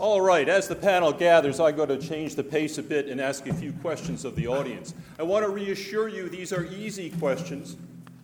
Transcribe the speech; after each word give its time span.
All 0.00 0.20
right, 0.20 0.48
as 0.48 0.66
the 0.66 0.74
panel 0.74 1.12
gathers, 1.12 1.60
I'm 1.60 1.76
going 1.76 1.88
to 1.88 1.98
change 1.98 2.34
the 2.34 2.42
pace 2.42 2.78
a 2.78 2.82
bit 2.82 3.06
and 3.06 3.20
ask 3.20 3.46
a 3.46 3.54
few 3.54 3.72
questions 3.74 4.24
of 4.24 4.34
the 4.34 4.48
audience. 4.48 4.92
I 5.20 5.22
want 5.22 5.44
to 5.44 5.52
reassure 5.52 6.08
you 6.08 6.28
these 6.28 6.52
are 6.52 6.64
easy 6.64 7.10
questions. 7.10 7.76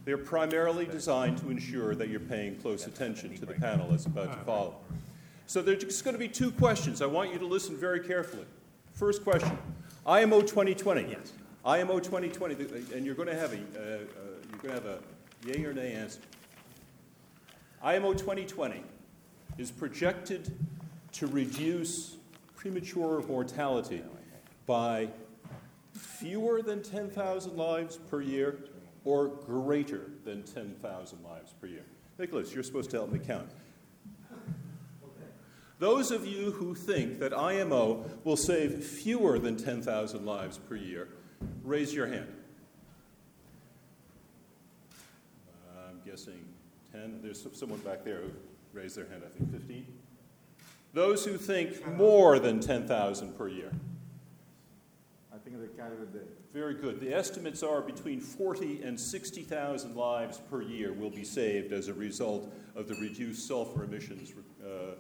They're 0.05 0.19
primarily 0.19 0.85
designed 0.85 1.39
to 1.39 1.51
ensure 1.51 1.95
that 1.95 2.09
you're 2.09 2.19
paying 2.19 2.57
close 2.57 2.89
attention 2.89 3.37
to 3.37 3.47
the 3.47 3.55
panel 3.55 3.89
that's 3.89 4.07
about 4.07 4.33
to 4.33 4.39
follow. 4.41 4.75
So 5.47 5.63
there's 5.63 5.85
just 5.85 6.03
going 6.03 6.15
to 6.15 6.19
be 6.19 6.27
two 6.27 6.51
questions. 6.51 7.01
I 7.03 7.07
want 7.07 7.33
you 7.33 7.39
to 7.39 7.47
listen 7.47 7.77
very 7.77 8.01
carefully. 8.01 8.47
First 8.95 9.23
question 9.23 9.57
IMO 10.05 10.41
2020. 10.41 11.07
Yes. 11.09 11.33
IMO 11.65 12.01
2020, 12.01 12.55
and 12.95 13.07
you're 13.07 13.15
going 13.15 13.29
to 13.29 13.35
have 13.37 13.53
a, 13.53 13.57
uh, 13.57 13.59
uh, 13.59 13.99
you're 14.51 14.59
going 14.61 14.75
to 14.75 14.75
have 14.75 14.87
a 14.87 14.99
yay 15.47 15.65
or 15.65 15.73
nay 15.73 15.93
answer. 15.93 16.21
IMO 17.81 18.13
2020 18.13 18.83
is 19.57 19.71
projected 19.71 20.53
to 21.13 21.27
reduce 21.27 22.17
premature 22.57 23.23
mortality 23.27 24.03
by 24.67 25.09
fewer 25.93 26.63
than 26.63 26.83
10,000 26.83 27.57
lives 27.57 27.97
per 27.97 28.21
year 28.21 28.59
or 29.05 29.29
greater 29.29 30.11
than 30.25 30.43
10,000 30.43 31.25
lives 31.25 31.55
per 31.61 31.67
year. 31.67 31.85
Nicholas, 32.19 32.53
you're 32.53 32.63
supposed 32.63 32.91
to 32.91 32.97
help 32.99 33.11
me 33.11 33.19
count. 33.19 33.51
Those 35.79 36.11
of 36.11 36.27
you 36.27 36.51
who 36.51 36.75
think 36.75 37.19
that 37.21 37.33
IMO 37.33 38.05
will 38.25 38.37
save 38.37 38.85
fewer 38.85 39.39
than 39.39 39.57
10,000 39.57 40.27
lives 40.27 40.59
per 40.59 40.77
year, 40.77 41.09
raise 41.65 41.95
your 41.95 42.07
hand. 42.07 42.29
I'm 45.89 46.03
guessing 46.05 46.45
10. 46.93 47.21
There's 47.23 47.47
someone 47.55 47.79
back 47.79 48.05
there 48.05 48.19
who 48.19 48.31
raised 48.75 48.97
their 48.97 49.09
hand, 49.09 49.23
I 49.25 49.31
think 49.31 49.51
15. 49.51 49.87
Those 50.93 51.25
who 51.25 51.37
think 51.37 51.87
more 51.97 52.39
than 52.39 52.61
10,000 52.61 53.39
per 53.39 53.49
year. 53.49 53.71
I 55.33 55.39
think 55.39 55.61
they 55.61 55.69
counted 55.81 56.13
the 56.13 56.21
Very 56.53 56.75
good. 56.75 57.01
The 57.01 57.15
estimates 57.15 57.63
are 57.63 57.81
between 57.81 58.21
40 58.21 58.83
and 58.83 58.99
60,000 58.99 59.95
lives 59.95 60.41
per 60.51 60.63
year 60.63 60.93
will 60.93 61.11
be 61.11 61.25
saved 61.25 61.73
as 61.73 61.89
a 61.89 61.95
result 61.95 62.53
of 62.75 62.89
the 62.89 62.95
reduced 62.97 63.47
sulfur 63.47 63.85
emissions 63.85 64.33
uh, 64.63 64.95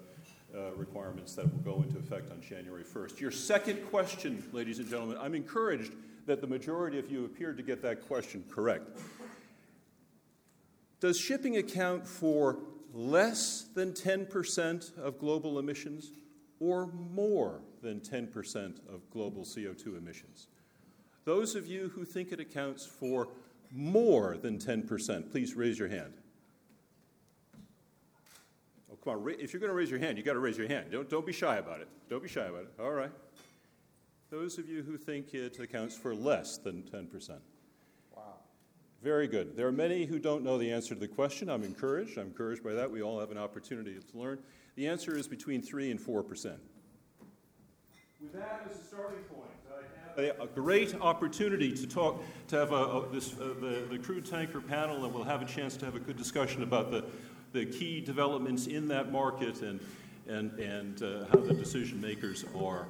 uh, 0.57 0.71
requirements 0.77 1.35
that 1.35 1.45
will 1.45 1.61
go 1.61 1.83
into 1.83 1.99
effect 1.99 2.31
on 2.31 2.41
January 2.41 2.85
1st. 2.85 3.21
Your 3.21 3.31
second 3.33 3.85
question, 3.91 4.45
ladies 4.53 4.79
and 4.79 4.89
gentlemen, 4.89 5.17
I'm 5.21 5.35
encouraged 5.35 5.93
that 6.27 6.41
the 6.41 6.47
majority 6.47 6.99
of 6.99 7.11
you 7.11 7.25
appeared 7.25 7.57
to 7.57 7.63
get 7.63 7.83
that 7.83 8.07
question 8.07 8.45
correct. 8.49 8.99
Does 11.01 11.19
shipping 11.19 11.57
account 11.57 12.07
for 12.07 12.59
less 12.95 13.67
than 13.75 13.93
10% 13.93 14.99
of 14.99 15.19
global 15.19 15.59
emissions 15.59 16.13
or 16.59 16.87
more 16.87 17.61
than 17.83 18.01
10% 18.01 18.79
of 18.93 19.09
global 19.11 19.43
CO2 19.43 19.99
emissions? 19.99 20.49
Those 21.25 21.55
of 21.55 21.67
you 21.67 21.91
who 21.95 22.05
think 22.05 22.33
it 22.33 22.41
accounts 22.41 22.87
for 22.87 23.29
more 23.73 24.37
than 24.37 24.59
10%, 24.59 25.31
please 25.31 25.55
raise 25.55 25.79
your 25.79 25.89
hand. 25.89 26.13
Oh, 28.91 28.97
come 29.05 29.23
on. 29.23 29.35
If 29.39 29.53
you're 29.53 29.61
going 29.61 29.71
to 29.71 29.77
raise 29.77 29.91
your 29.91 30.01
hand, 30.01 30.17
you've 30.17 30.27
got 30.27 30.33
to 30.33 30.41
raise 30.41 30.59
your 30.59 30.69
hand. 30.69 30.91
Don't, 30.91 31.09
don't 31.09 31.27
be 31.27 31.33
shy 31.33 31.59
about 31.59 31.81
it. 31.81 31.89
Don't 32.09 32.23
be 32.23 32.29
shy 32.29 32.47
about 32.47 32.63
it. 32.63 32.73
All 32.81 32.93
right. 32.93 33.13
Those 34.31 34.59
of 34.59 34.69
you 34.69 34.83
who 34.83 34.97
think 34.97 35.35
it 35.35 35.59
accounts 35.59 35.97
for 35.97 36.15
less 36.15 36.57
than 36.57 36.83
10%. 36.83 37.39
Very 39.03 39.29
good. 39.29 39.57
There 39.57 39.67
are 39.67 39.73
many 39.73 40.05
who 40.05 40.19
don't 40.19 40.45
know 40.45 40.59
the 40.59 40.71
answer 40.71 40.95
to 40.95 41.01
the 41.01 41.09
question. 41.09 41.49
I'm 41.49 41.63
encouraged. 41.63 42.19
I'm 42.19 42.27
encouraged 42.27 42.63
by 42.63 42.75
that. 42.75 42.91
We 42.91 43.03
all 43.03 43.19
have 43.19 43.31
an 43.31 43.39
opportunity 43.39 43.95
to 43.95 44.19
learn. 44.19 44.39
The 44.77 44.87
answer 44.89 45.17
is 45.17 45.27
between 45.27 45.63
3 45.63 45.91
and 45.91 45.99
4%. 45.99 46.57
With 48.21 48.35
that 48.35 48.67
as 48.71 48.79
a 48.79 48.85
starting 48.85 49.21
point, 49.21 49.49
I 50.19 50.23
have 50.23 50.39
a, 50.39 50.43
a 50.43 50.47
great 50.47 50.95
opportunity 51.01 51.73
to 51.73 51.87
talk, 51.87 52.23
to 52.49 52.57
have 52.57 52.73
a, 52.73 52.75
a, 52.75 53.09
this, 53.09 53.33
uh, 53.33 53.55
the, 53.59 53.87
the 53.91 53.99
crude 53.99 54.27
tanker 54.27 54.61
panel, 54.61 55.03
and 55.07 55.15
we'll 55.15 55.25
have 55.25 55.41
a 55.41 55.47
chance 55.47 55.79
to 55.79 55.87
have 55.87 55.95
a 55.95 56.01
good 56.01 56.19
discussion 56.19 56.63
about 56.63 56.91
the, 56.91 57.03
the 57.55 57.65
key 57.65 58.03
developments 58.03 58.67
in 58.67 58.87
that 58.89 59.11
market 59.11 59.63
and, 59.63 59.81
and, 60.29 60.53
and 60.59 61.03
uh, 61.03 61.25
how 61.33 61.39
the 61.39 61.55
decision 61.55 61.99
makers 62.03 62.45
are, 62.55 62.87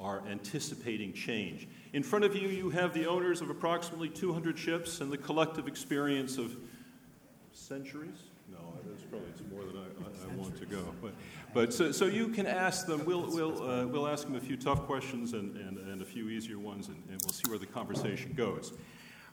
are 0.00 0.22
anticipating 0.28 1.12
change. 1.12 1.68
In 1.92 2.02
front 2.02 2.24
of 2.24 2.34
you, 2.34 2.48
you 2.48 2.70
have 2.70 2.94
the 2.94 3.06
owners 3.06 3.40
of 3.40 3.50
approximately 3.50 4.08
200 4.08 4.58
ships 4.58 5.00
and 5.00 5.12
the 5.12 5.18
collective 5.18 5.68
experience 5.68 6.38
of 6.38 6.56
centuries. 7.52 8.30
No, 8.50 8.58
that's 8.88 9.04
probably 9.04 9.28
more 9.52 9.64
than 9.64 9.76
I, 9.76 9.80
I, 9.82 10.32
I 10.32 10.36
want 10.36 10.56
to 10.58 10.66
go. 10.66 10.94
But, 11.02 11.12
but 11.52 11.74
so, 11.74 11.92
so 11.92 12.06
you 12.06 12.28
can 12.28 12.46
ask 12.46 12.86
them. 12.86 13.04
We'll, 13.04 13.30
we'll, 13.30 13.62
uh, 13.62 13.86
we'll 13.86 14.08
ask 14.08 14.24
them 14.24 14.36
a 14.36 14.40
few 14.40 14.56
tough 14.56 14.86
questions 14.86 15.34
and, 15.34 15.56
and, 15.56 15.78
and 15.78 16.00
a 16.00 16.04
few 16.04 16.30
easier 16.30 16.58
ones, 16.58 16.88
and, 16.88 16.96
and 17.10 17.20
we'll 17.24 17.34
see 17.34 17.48
where 17.48 17.58
the 17.58 17.66
conversation 17.66 18.32
goes. 18.32 18.72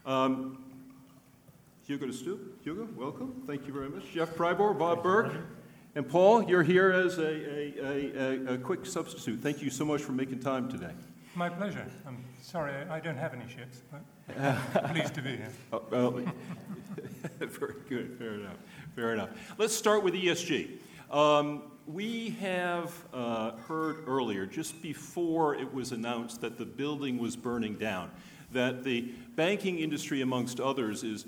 Um, 0.04 0.64
Hugo 1.86 2.06
de 2.06 2.12
Stoop, 2.12 2.62
Hugo, 2.62 2.86
welcome. 2.94 3.42
Thank 3.46 3.66
you 3.66 3.72
very 3.72 3.88
much. 3.88 4.10
Jeff 4.12 4.34
Pribor, 4.34 4.78
Bob 4.78 5.02
Burke. 5.02 5.32
And 5.94 6.08
Paul, 6.08 6.44
you're 6.44 6.62
here 6.62 6.92
as 6.92 7.18
a, 7.18 7.22
a, 7.24 8.50
a, 8.50 8.54
a, 8.54 8.58
quick 8.58 8.84
substitute. 8.84 9.40
Thank 9.40 9.62
you 9.62 9.70
so 9.70 9.84
much 9.84 10.02
for 10.02 10.12
making 10.12 10.40
time 10.40 10.68
today. 10.68 10.92
My 11.34 11.48
pleasure. 11.48 11.86
I'm 12.06 12.24
sorry 12.42 12.74
I 12.90 13.00
don't 13.00 13.16
have 13.16 13.32
any 13.32 13.48
ships, 13.48 13.82
but 13.90 14.92
pleased 14.92 15.14
to 15.14 15.22
be 15.22 15.30
here. 15.30 15.52
Oh, 15.72 15.82
well, 15.90 16.10
very 17.38 17.74
good. 17.88 18.16
Fair 18.18 18.34
enough. 18.34 18.56
Fair 18.94 19.12
enough. 19.14 19.30
Let's 19.56 19.74
start 19.74 20.02
with 20.02 20.14
ESG. 20.14 20.78
Um, 21.10 21.62
we 21.86 22.30
have 22.40 22.92
uh, 23.14 23.52
heard 23.52 24.06
earlier, 24.06 24.44
just 24.44 24.82
before 24.82 25.54
it 25.54 25.72
was 25.72 25.92
announced 25.92 26.42
that 26.42 26.58
the 26.58 26.66
building 26.66 27.18
was 27.18 27.34
burning 27.34 27.76
down, 27.76 28.10
that 28.52 28.84
the 28.84 29.12
banking 29.36 29.78
industry, 29.78 30.20
amongst 30.20 30.60
others, 30.60 31.02
is 31.02 31.24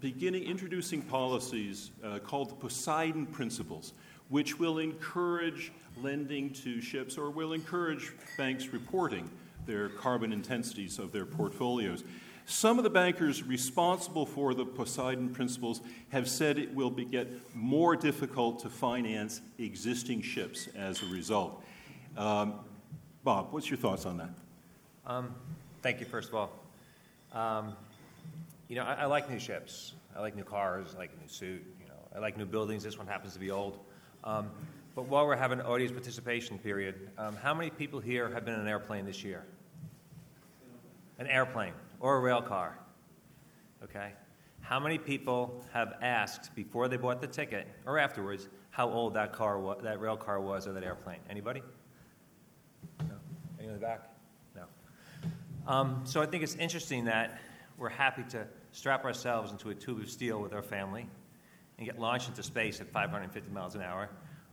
beginning 0.00 0.44
introducing 0.44 1.02
policies 1.02 1.90
uh, 2.04 2.18
called 2.18 2.50
the 2.50 2.54
Poseidon 2.54 3.26
Principles, 3.26 3.92
which 4.28 4.58
will 4.58 4.78
encourage 4.78 5.72
lending 6.02 6.50
to 6.50 6.80
ships 6.80 7.16
or 7.16 7.30
will 7.30 7.52
encourage 7.52 8.12
banks 8.36 8.68
reporting 8.68 9.30
their 9.66 9.88
carbon 9.88 10.32
intensities 10.32 10.98
of 10.98 11.12
their 11.12 11.26
portfolios. 11.26 12.04
Some 12.48 12.78
of 12.78 12.84
the 12.84 12.90
bankers 12.90 13.42
responsible 13.42 14.24
for 14.24 14.54
the 14.54 14.64
Poseidon 14.64 15.30
principles 15.30 15.80
have 16.10 16.28
said 16.28 16.58
it 16.58 16.72
will 16.72 16.90
get 16.90 17.28
more 17.56 17.96
difficult 17.96 18.60
to 18.60 18.70
finance 18.70 19.40
existing 19.58 20.22
ships 20.22 20.68
as 20.76 21.02
a 21.02 21.06
result. 21.06 21.64
Um, 22.16 22.54
Bob, 23.24 23.52
what's 23.52 23.68
your 23.68 23.78
thoughts 23.78 24.06
on 24.06 24.18
that? 24.18 24.30
Um, 25.06 25.34
thank 25.82 25.98
you, 25.98 26.06
first 26.06 26.28
of 26.28 26.36
all. 26.36 26.52
Um, 27.32 27.76
you 28.68 28.76
know, 28.76 28.82
I, 28.82 28.94
I, 28.94 29.04
like 29.06 29.30
new 29.30 29.38
ships. 29.38 29.94
I 30.16 30.20
like 30.20 30.34
new 30.34 30.44
cars. 30.44 30.94
I 30.94 30.98
like 30.98 31.10
a 31.16 31.20
new 31.20 31.28
suit. 31.28 31.64
You 31.80 31.86
know, 31.86 31.94
I 32.14 32.18
like 32.18 32.36
new 32.36 32.46
buildings. 32.46 32.82
This 32.82 32.98
one 32.98 33.06
happens 33.06 33.32
to 33.34 33.38
be 33.38 33.50
old. 33.50 33.78
Um, 34.24 34.50
but 34.94 35.06
while 35.06 35.26
we're 35.26 35.36
having 35.36 35.60
audience 35.60 35.92
participation 35.92 36.58
period, 36.58 37.10
um, 37.18 37.36
how 37.36 37.54
many 37.54 37.70
people 37.70 38.00
here 38.00 38.30
have 38.32 38.44
been 38.44 38.54
in 38.54 38.60
an 38.60 38.68
airplane 38.68 39.04
this 39.04 39.22
year? 39.22 39.44
an 41.18 41.26
airplane 41.26 41.72
or 42.00 42.16
a 42.16 42.20
rail 42.20 42.42
car. 42.42 42.78
Okay? 43.82 44.12
How 44.60 44.80
many 44.80 44.98
people 44.98 45.64
have 45.72 45.94
asked 46.02 46.54
before 46.54 46.88
they 46.88 46.96
bought 46.96 47.20
the 47.20 47.26
ticket 47.26 47.68
or 47.86 47.98
afterwards 47.98 48.48
how 48.70 48.90
old 48.90 49.14
that 49.14 49.32
car 49.32 49.58
was, 49.58 49.78
that 49.82 50.00
rail 50.00 50.16
car 50.16 50.40
was 50.40 50.66
or 50.66 50.72
that 50.72 50.84
airplane? 50.84 51.20
Anybody? 51.30 51.62
No. 53.00 53.14
Any 53.58 53.68
in 53.68 53.74
the 53.74 53.80
back? 53.80 54.10
No. 54.54 54.64
Um, 55.66 56.02
so 56.04 56.20
I 56.20 56.26
think 56.26 56.42
it's 56.42 56.56
interesting 56.56 57.04
that 57.04 57.40
we're 57.78 57.88
happy 57.88 58.22
to 58.30 58.46
strap 58.72 59.04
ourselves 59.04 59.52
into 59.52 59.70
a 59.70 59.74
tube 59.74 60.00
of 60.00 60.10
steel 60.10 60.40
with 60.40 60.52
our 60.52 60.62
family 60.62 61.06
and 61.78 61.86
get 61.86 61.98
launched 61.98 62.28
into 62.28 62.42
space 62.42 62.80
at 62.80 62.88
550 62.88 63.50
miles 63.50 63.74
an 63.74 63.82
hour 63.82 64.08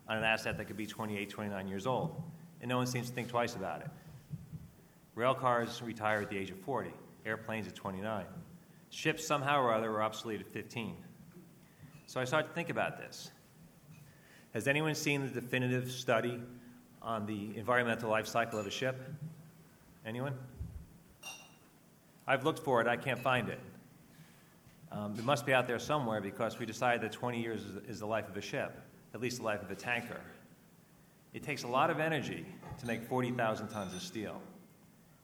on 0.07 0.17
an 0.17 0.23
asset 0.23 0.57
that 0.57 0.65
could 0.65 0.77
be 0.77 0.85
28, 0.85 1.29
29 1.29 1.67
years 1.67 1.87
old. 1.87 2.21
And 2.61 2.69
no 2.69 2.77
one 2.77 2.87
seems 2.87 3.09
to 3.09 3.15
think 3.15 3.29
twice 3.29 3.55
about 3.55 3.81
it. 3.81 3.89
Rail 5.15 5.33
cars 5.33 5.81
retire 5.81 6.21
at 6.21 6.29
the 6.29 6.37
age 6.37 6.49
of 6.49 6.59
40, 6.59 6.91
airplanes 7.25 7.67
at 7.67 7.75
29. 7.75 8.25
Ships, 8.89 9.25
somehow 9.25 9.61
or 9.61 9.73
other, 9.73 9.91
are 9.91 10.03
obsolete 10.03 10.41
at 10.41 10.47
15. 10.47 10.95
So 12.07 12.19
I 12.19 12.25
started 12.25 12.49
to 12.49 12.53
think 12.53 12.69
about 12.69 12.97
this. 12.97 13.31
Has 14.53 14.67
anyone 14.67 14.93
seen 14.95 15.21
the 15.21 15.41
definitive 15.41 15.91
study 15.91 16.39
on 17.01 17.25
the 17.25 17.57
environmental 17.57 18.09
life 18.09 18.27
cycle 18.27 18.59
of 18.59 18.67
a 18.67 18.71
ship? 18.71 19.01
Anyone? 20.05 20.33
I've 22.33 22.43
looked 22.43 22.59
for 22.59 22.81
it, 22.81 22.87
I 22.87 22.97
can't 22.97 23.19
find 23.19 23.49
it. 23.49 23.59
Um, 24.91 25.15
it 25.17 25.23
must 25.23 25.45
be 25.45 25.53
out 25.53 25.67
there 25.67 25.79
somewhere 25.79 26.21
because 26.21 26.59
we 26.59 26.65
decided 26.65 27.01
that 27.01 27.11
20 27.11 27.41
years 27.41 27.63
is, 27.63 27.77
is 27.87 27.99
the 27.99 28.05
life 28.05 28.27
of 28.27 28.37
a 28.37 28.41
ship, 28.41 28.79
at 29.13 29.21
least 29.21 29.37
the 29.37 29.43
life 29.43 29.61
of 29.61 29.71
a 29.71 29.75
tanker. 29.75 30.21
It 31.33 31.43
takes 31.43 31.63
a 31.63 31.67
lot 31.67 31.89
of 31.89 31.99
energy 31.99 32.45
to 32.79 32.85
make 32.85 33.03
40,000 33.03 33.69
tons 33.69 33.95
of 33.95 34.01
steel 34.01 34.41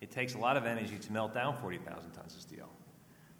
it 0.02 0.12
takes 0.12 0.36
a 0.36 0.38
lot 0.38 0.56
of 0.56 0.66
energy 0.66 0.98
to 0.98 1.12
melt 1.12 1.34
down 1.34 1.58
40,000 1.58 2.12
tons 2.12 2.36
of 2.36 2.42
steel. 2.42 2.70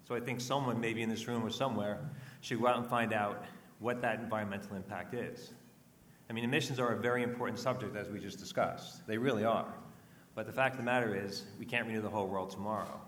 So 0.06 0.14
I 0.14 0.20
think 0.20 0.40
someone, 0.40 0.80
maybe 0.80 1.02
in 1.02 1.08
this 1.08 1.26
room 1.26 1.44
or 1.44 1.50
somewhere, 1.50 1.98
should 2.40 2.60
go 2.60 2.66
out 2.66 2.78
and 2.78 2.86
find 2.86 3.12
out 3.12 3.44
what 3.78 4.02
that 4.02 4.20
environmental 4.20 4.76
impact 4.76 5.14
is. 5.14 5.52
I 6.28 6.32
mean, 6.32 6.44
emissions 6.44 6.78
are 6.78 6.92
a 6.92 6.96
very 6.96 7.22
important 7.22 7.58
subject, 7.58 7.96
as 7.96 8.08
we 8.08 8.20
just 8.20 8.38
discussed. 8.38 9.06
They 9.06 9.16
really 9.16 9.44
are. 9.44 9.72
But 10.34 10.46
the 10.46 10.52
fact 10.52 10.74
of 10.74 10.78
the 10.78 10.84
matter 10.84 11.16
is, 11.16 11.44
we 11.58 11.64
can't 11.64 11.86
renew 11.86 12.02
the 12.02 12.10
whole 12.10 12.26
world 12.26 12.50
tomorrow. 12.50 13.00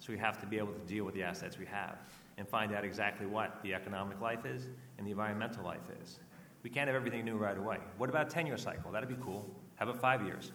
So 0.00 0.12
we 0.12 0.18
have 0.18 0.40
to 0.40 0.46
be 0.46 0.58
able 0.58 0.72
to 0.72 0.80
deal 0.80 1.04
with 1.04 1.14
the 1.14 1.22
assets 1.22 1.58
we 1.58 1.66
have 1.66 1.98
and 2.38 2.48
find 2.48 2.74
out 2.74 2.84
exactly 2.84 3.26
what 3.26 3.62
the 3.62 3.74
economic 3.74 4.20
life 4.20 4.46
is 4.46 4.68
and 4.98 5.06
the 5.06 5.10
environmental 5.10 5.62
life 5.62 5.88
is. 6.02 6.18
We 6.62 6.70
can't 6.70 6.88
have 6.88 6.96
everything 6.96 7.24
new 7.24 7.36
right 7.36 7.56
away. 7.56 7.78
What 7.98 8.10
about 8.10 8.26
a 8.26 8.30
10 8.30 8.46
year 8.46 8.56
cycle? 8.56 8.90
That'd 8.90 9.08
be 9.08 9.22
cool. 9.22 9.48
How 9.76 9.88
about 9.88 10.00
five 10.00 10.22
years? 10.24 10.52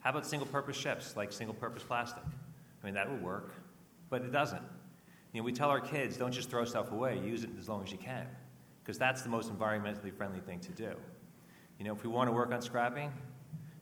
How 0.00 0.10
about 0.10 0.26
single 0.26 0.46
purpose 0.46 0.76
ships 0.76 1.16
like 1.16 1.32
single 1.32 1.54
purpose 1.54 1.82
plastic? 1.82 2.22
I 2.24 2.86
mean, 2.86 2.94
that 2.94 3.10
would 3.10 3.22
work, 3.22 3.54
but 4.10 4.22
it 4.22 4.32
doesn't. 4.32 4.62
You 5.32 5.40
know, 5.40 5.44
we 5.44 5.52
tell 5.52 5.70
our 5.70 5.80
kids 5.80 6.16
don't 6.16 6.32
just 6.32 6.50
throw 6.50 6.64
stuff 6.64 6.92
away, 6.92 7.18
use 7.18 7.44
it 7.44 7.50
as 7.58 7.68
long 7.68 7.82
as 7.82 7.92
you 7.92 7.98
can, 7.98 8.26
because 8.82 8.98
that's 8.98 9.22
the 9.22 9.28
most 9.28 9.52
environmentally 9.52 10.12
friendly 10.12 10.40
thing 10.40 10.60
to 10.60 10.72
do. 10.72 10.94
You 11.78 11.84
know, 11.84 11.92
if 11.92 12.02
we 12.02 12.08
want 12.08 12.28
to 12.28 12.32
work 12.32 12.52
on 12.52 12.62
scrapping, 12.62 13.12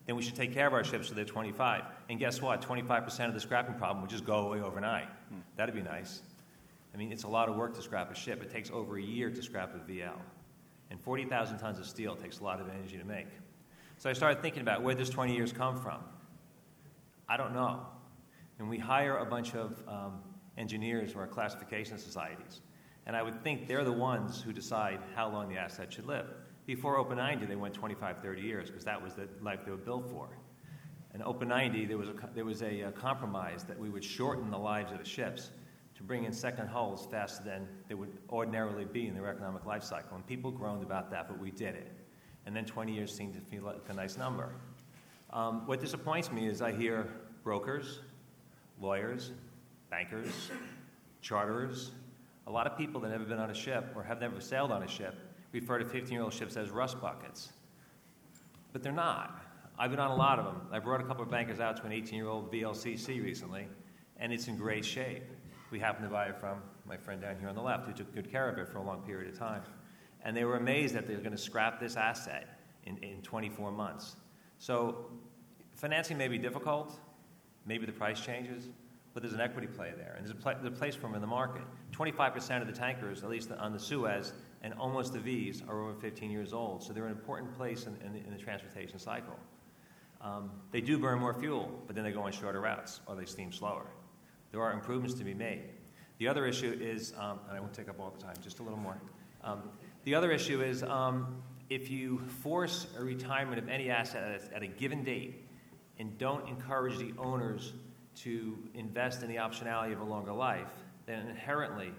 then 0.07 0.15
we 0.15 0.23
should 0.23 0.35
take 0.35 0.53
care 0.53 0.65
of 0.65 0.73
our 0.73 0.85
ships 0.85 1.09
so 1.09 1.13
they're 1.13 1.25
25. 1.25 1.83
And 2.09 2.17
guess 2.17 2.41
what? 2.41 2.61
25% 2.61 3.27
of 3.27 3.33
the 3.33 3.39
scrapping 3.39 3.75
problem 3.75 4.01
would 4.01 4.09
just 4.09 4.25
go 4.25 4.47
away 4.47 4.61
overnight. 4.61 5.09
Hmm. 5.29 5.39
That'd 5.57 5.75
be 5.75 5.81
nice. 5.81 6.21
I 6.93 6.97
mean, 6.97 7.11
it's 7.11 7.23
a 7.23 7.27
lot 7.27 7.49
of 7.49 7.57
work 7.57 7.75
to 7.75 7.81
scrap 7.81 8.09
a 8.09 8.15
ship. 8.15 8.41
It 8.41 8.49
takes 8.49 8.71
over 8.71 8.97
a 8.97 9.01
year 9.01 9.29
to 9.29 9.43
scrap 9.43 9.75
a 9.75 9.91
VL. 9.91 10.17
And 10.89 10.99
40,000 11.01 11.59
tons 11.59 11.77
of 11.77 11.85
steel 11.85 12.15
takes 12.15 12.39
a 12.39 12.43
lot 12.43 12.61
of 12.61 12.69
energy 12.69 12.97
to 12.97 13.03
make. 13.03 13.27
So 13.97 14.09
I 14.09 14.13
started 14.13 14.41
thinking 14.41 14.61
about 14.61 14.81
where 14.81 14.95
this 14.95 15.09
20 15.09 15.35
years 15.35 15.51
come 15.51 15.77
from. 15.77 15.99
I 17.27 17.35
don't 17.35 17.53
know. 17.53 17.81
And 18.59 18.69
we 18.69 18.77
hire 18.77 19.17
a 19.17 19.25
bunch 19.25 19.55
of 19.55 19.83
um, 19.89 20.19
engineers 20.57 21.11
from 21.11 21.21
our 21.21 21.27
classification 21.27 21.97
societies. 21.97 22.61
And 23.05 23.15
I 23.15 23.23
would 23.23 23.43
think 23.43 23.67
they're 23.67 23.83
the 23.83 23.91
ones 23.91 24.41
who 24.41 24.53
decide 24.53 24.99
how 25.15 25.29
long 25.29 25.49
the 25.49 25.57
asset 25.57 25.91
should 25.91 26.07
live. 26.07 26.27
Before 26.67 26.97
OPA 26.97 27.15
90, 27.15 27.45
they 27.45 27.55
went 27.55 27.73
25, 27.73 28.17
30 28.21 28.41
years 28.41 28.69
because 28.69 28.83
that 28.83 29.01
was 29.01 29.13
the 29.13 29.29
life 29.41 29.61
they 29.63 29.71
were 29.71 29.77
built 29.77 30.11
for. 30.11 30.27
And 31.13 31.23
OPA 31.23 31.47
90, 31.47 31.85
there 31.85 31.97
was, 31.97 32.09
a, 32.09 32.13
there 32.35 32.43
was 32.43 32.61
a, 32.61 32.81
a, 32.81 32.91
compromise 32.91 33.63
that 33.63 33.79
we 33.79 33.89
would 33.89 34.03
shorten 34.03 34.51
the 34.51 34.57
lives 34.57 34.91
of 34.91 34.97
the 34.99 35.05
ships 35.05 35.51
to 35.95 36.03
bring 36.03 36.25
in 36.25 36.33
second 36.33 36.67
hulls 36.67 37.07
faster 37.09 37.41
than 37.45 37.69
they 37.87 37.95
would 37.95 38.17
ordinarily 38.29 38.83
be 38.83 39.07
in 39.07 39.15
their 39.15 39.27
economic 39.29 39.65
life 39.65 39.81
cycle. 39.81 40.17
And 40.17 40.27
people 40.27 40.51
groaned 40.51 40.83
about 40.83 41.09
that, 41.11 41.29
but 41.29 41.39
we 41.39 41.51
did 41.51 41.73
it. 41.73 41.89
And 42.45 42.53
then 42.53 42.65
20 42.65 42.93
years 42.93 43.15
seemed 43.15 43.33
to 43.35 43.39
feel 43.39 43.63
like 43.63 43.81
a 43.87 43.93
nice 43.93 44.17
number. 44.17 44.53
Um, 45.31 45.65
what 45.67 45.79
disappoints 45.79 46.33
me 46.33 46.47
is 46.49 46.61
I 46.61 46.73
hear 46.73 47.07
brokers, 47.45 48.01
lawyers, 48.81 49.31
bankers, 49.89 50.51
charterers, 51.21 51.91
a 52.45 52.51
lot 52.51 52.67
of 52.67 52.77
people 52.77 52.99
that 53.01 53.11
have 53.11 53.21
never 53.21 53.29
been 53.29 53.39
on 53.39 53.51
a 53.51 53.55
ship 53.55 53.93
or 53.95 54.03
have 54.03 54.19
never 54.19 54.41
sailed 54.41 54.71
on 54.73 54.83
a 54.83 54.87
ship 54.87 55.15
refer 55.51 55.79
to 55.79 55.85
15 55.85 56.13
year 56.13 56.23
old 56.23 56.33
ships 56.33 56.57
as 56.57 56.69
rust 56.69 56.99
buckets. 57.01 57.51
But 58.73 58.83
they're 58.83 58.91
not. 58.91 59.43
I've 59.79 59.91
been 59.91 59.99
on 59.99 60.11
a 60.11 60.15
lot 60.15 60.39
of 60.39 60.45
them. 60.45 60.61
I 60.71 60.79
brought 60.79 61.01
a 61.01 61.03
couple 61.03 61.23
of 61.23 61.29
bankers 61.29 61.59
out 61.59 61.77
to 61.77 61.85
an 61.85 61.91
18 61.91 62.15
year 62.15 62.27
old 62.27 62.51
VLCC 62.51 63.23
recently, 63.23 63.67
and 64.17 64.33
it's 64.33 64.47
in 64.47 64.57
great 64.57 64.83
shape. 64.83 65.23
We 65.69 65.79
happened 65.79 66.07
to 66.07 66.11
buy 66.11 66.27
it 66.27 66.39
from 66.39 66.61
my 66.87 66.97
friend 66.97 67.21
down 67.21 67.37
here 67.39 67.49
on 67.49 67.55
the 67.55 67.61
left 67.61 67.85
who 67.85 67.93
took 67.93 68.13
good 68.15 68.31
care 68.31 68.49
of 68.49 68.57
it 68.57 68.67
for 68.67 68.79
a 68.79 68.83
long 68.83 69.01
period 69.01 69.31
of 69.31 69.37
time. 69.37 69.61
And 70.23 70.35
they 70.35 70.45
were 70.45 70.57
amazed 70.57 70.95
that 70.95 71.07
they're 71.07 71.17
going 71.17 71.31
to 71.31 71.37
scrap 71.37 71.79
this 71.79 71.95
asset 71.95 72.59
in, 72.85 72.97
in 72.97 73.21
24 73.21 73.71
months. 73.71 74.15
So 74.57 75.11
financing 75.75 76.17
may 76.17 76.27
be 76.27 76.37
difficult, 76.37 76.99
maybe 77.65 77.85
the 77.85 77.91
price 77.91 78.19
changes, 78.19 78.69
but 79.13 79.21
there's 79.21 79.33
an 79.33 79.41
equity 79.41 79.67
play 79.67 79.93
there, 79.95 80.15
and 80.17 80.25
there's 80.25 80.35
a, 80.37 80.61
there's 80.61 80.73
a 80.73 80.77
place 80.77 80.95
for 80.95 81.03
them 81.03 81.15
in 81.15 81.21
the 81.21 81.27
market. 81.27 81.63
25% 81.91 82.61
of 82.61 82.67
the 82.67 82.73
tankers, 82.73 83.23
at 83.23 83.29
least 83.29 83.51
on 83.51 83.73
the 83.73 83.79
Suez, 83.79 84.33
and 84.61 84.73
almost 84.73 85.13
the 85.13 85.19
V's 85.19 85.61
are 85.67 85.81
over 85.81 85.93
15 85.93 86.31
years 86.31 86.53
old, 86.53 86.83
so 86.83 86.93
they're 86.93 87.05
an 87.05 87.11
important 87.11 87.55
place 87.55 87.85
in, 87.85 87.95
in, 88.05 88.13
the, 88.13 88.19
in 88.19 88.31
the, 88.31 88.37
transportation 88.37 88.99
cycle. 88.99 89.37
Um, 90.21 90.51
they 90.71 90.81
do 90.81 90.97
burn 90.97 91.19
more 91.19 91.33
fuel, 91.33 91.83
but 91.85 91.95
then 91.95 92.03
they 92.03 92.11
go 92.11 92.21
on 92.21 92.31
shorter 92.31 92.61
routes 92.61 93.01
or 93.05 93.15
they 93.15 93.25
steam 93.25 93.51
slower. 93.51 93.85
There 94.51 94.61
are 94.61 94.71
improvements 94.71 95.15
to 95.15 95.23
be 95.23 95.33
made. 95.33 95.63
The 96.17 96.27
other 96.27 96.45
issue 96.47 96.75
is, 96.81 97.13
um, 97.17 97.39
and 97.47 97.57
I 97.57 97.59
won't 97.59 97.73
take 97.73 97.89
up 97.89 97.99
all 97.99 98.09
the 98.09 98.23
time, 98.23 98.35
just 98.41 98.59
a 98.59 98.63
little 98.63 98.79
more. 98.79 98.99
Um, 99.43 99.69
the 100.03 100.15
other 100.15 100.31
issue 100.31 100.61
is 100.61 100.81
um, 100.83 101.41
if 101.69 101.91
you 101.91 102.19
force 102.41 102.87
a 102.97 103.03
retirement 103.03 103.59
of 103.59 103.69
any 103.69 103.89
asset 103.89 104.23
at 104.23 104.51
a, 104.51 104.55
at 104.55 104.63
a 104.63 104.67
given 104.67 105.03
date 105.03 105.45
and 105.99 106.17
don't 106.17 106.47
encourage 106.47 106.97
the 106.97 107.13
owners 107.19 107.73
to 108.15 108.57
invest 108.73 109.21
in 109.21 109.29
the 109.29 109.35
optionality 109.35 109.93
of 109.93 110.01
a 110.01 110.03
longer 110.03 110.33
life, 110.33 110.67
then 111.05 111.27
inherently 111.27 111.91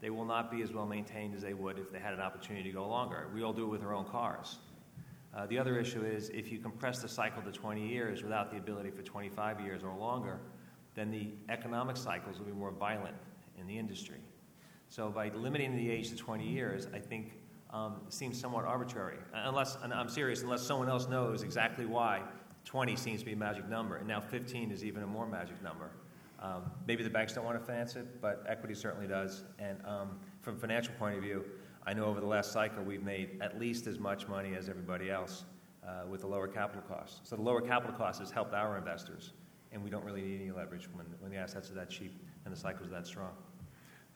they 0.00 0.10
will 0.10 0.24
not 0.24 0.50
be 0.50 0.62
as 0.62 0.72
well 0.72 0.86
maintained 0.86 1.34
as 1.34 1.42
they 1.42 1.54
would 1.54 1.78
if 1.78 1.90
they 1.90 1.98
had 1.98 2.14
an 2.14 2.20
opportunity 2.20 2.68
to 2.68 2.74
go 2.74 2.86
longer. 2.86 3.28
We 3.34 3.42
all 3.42 3.52
do 3.52 3.64
it 3.64 3.68
with 3.68 3.82
our 3.82 3.94
own 3.94 4.04
cars. 4.04 4.58
Uh, 5.34 5.46
the 5.46 5.58
other 5.58 5.78
issue 5.78 6.04
is 6.04 6.30
if 6.30 6.50
you 6.50 6.58
compress 6.58 7.00
the 7.00 7.08
cycle 7.08 7.42
to 7.42 7.52
20 7.52 7.86
years 7.86 8.22
without 8.22 8.50
the 8.50 8.56
ability 8.56 8.90
for 8.90 9.02
25 9.02 9.60
years 9.60 9.82
or 9.82 9.94
longer, 9.94 10.40
then 10.94 11.10
the 11.10 11.28
economic 11.48 11.96
cycles 11.96 12.38
will 12.38 12.46
be 12.46 12.52
more 12.52 12.70
violent 12.70 13.16
in 13.58 13.66
the 13.66 13.78
industry. 13.78 14.20
So 14.88 15.10
by 15.10 15.28
limiting 15.30 15.76
the 15.76 15.90
age 15.90 16.08
to 16.10 16.16
20 16.16 16.48
years, 16.48 16.88
I 16.94 16.98
think 16.98 17.32
um, 17.70 18.00
seems 18.08 18.40
somewhat 18.40 18.64
arbitrary. 18.64 19.18
Unless, 19.34 19.78
and 19.82 19.92
I'm 19.92 20.08
serious, 20.08 20.42
unless 20.42 20.62
someone 20.62 20.88
else 20.88 21.08
knows 21.08 21.42
exactly 21.42 21.84
why 21.84 22.22
20 22.64 22.96
seems 22.96 23.20
to 23.20 23.26
be 23.26 23.32
a 23.32 23.36
magic 23.36 23.68
number, 23.68 23.96
and 23.96 24.08
now 24.08 24.20
15 24.20 24.70
is 24.70 24.84
even 24.84 25.02
a 25.02 25.06
more 25.06 25.26
magic 25.26 25.62
number. 25.62 25.90
Um, 26.40 26.70
maybe 26.86 27.02
the 27.02 27.10
banks 27.10 27.32
don't 27.32 27.44
want 27.44 27.58
to 27.58 27.64
finance 27.64 27.96
it, 27.96 28.20
but 28.20 28.44
equity 28.48 28.74
certainly 28.74 29.06
does. 29.06 29.42
And 29.58 29.78
um, 29.84 30.18
from 30.40 30.56
a 30.56 30.58
financial 30.58 30.94
point 30.94 31.16
of 31.16 31.22
view, 31.22 31.44
I 31.84 31.94
know 31.94 32.04
over 32.04 32.20
the 32.20 32.26
last 32.26 32.52
cycle 32.52 32.82
we've 32.82 33.02
made 33.02 33.38
at 33.40 33.58
least 33.58 33.86
as 33.86 33.98
much 33.98 34.28
money 34.28 34.54
as 34.54 34.68
everybody 34.68 35.10
else 35.10 35.44
uh, 35.86 36.06
with 36.08 36.20
the 36.20 36.26
lower 36.26 36.46
capital 36.46 36.82
costs. 36.82 37.20
So 37.24 37.34
the 37.34 37.42
lower 37.42 37.60
capital 37.60 37.96
costs 37.96 38.20
has 38.20 38.30
helped 38.30 38.54
our 38.54 38.76
investors, 38.76 39.32
and 39.72 39.82
we 39.82 39.90
don't 39.90 40.04
really 40.04 40.22
need 40.22 40.40
any 40.40 40.50
leverage 40.50 40.88
when, 40.92 41.06
when 41.20 41.30
the 41.30 41.38
assets 41.38 41.70
are 41.70 41.74
that 41.74 41.90
cheap 41.90 42.12
and 42.44 42.54
the 42.54 42.58
cycles 42.58 42.88
are 42.88 42.92
that 42.92 43.06
strong. 43.06 43.32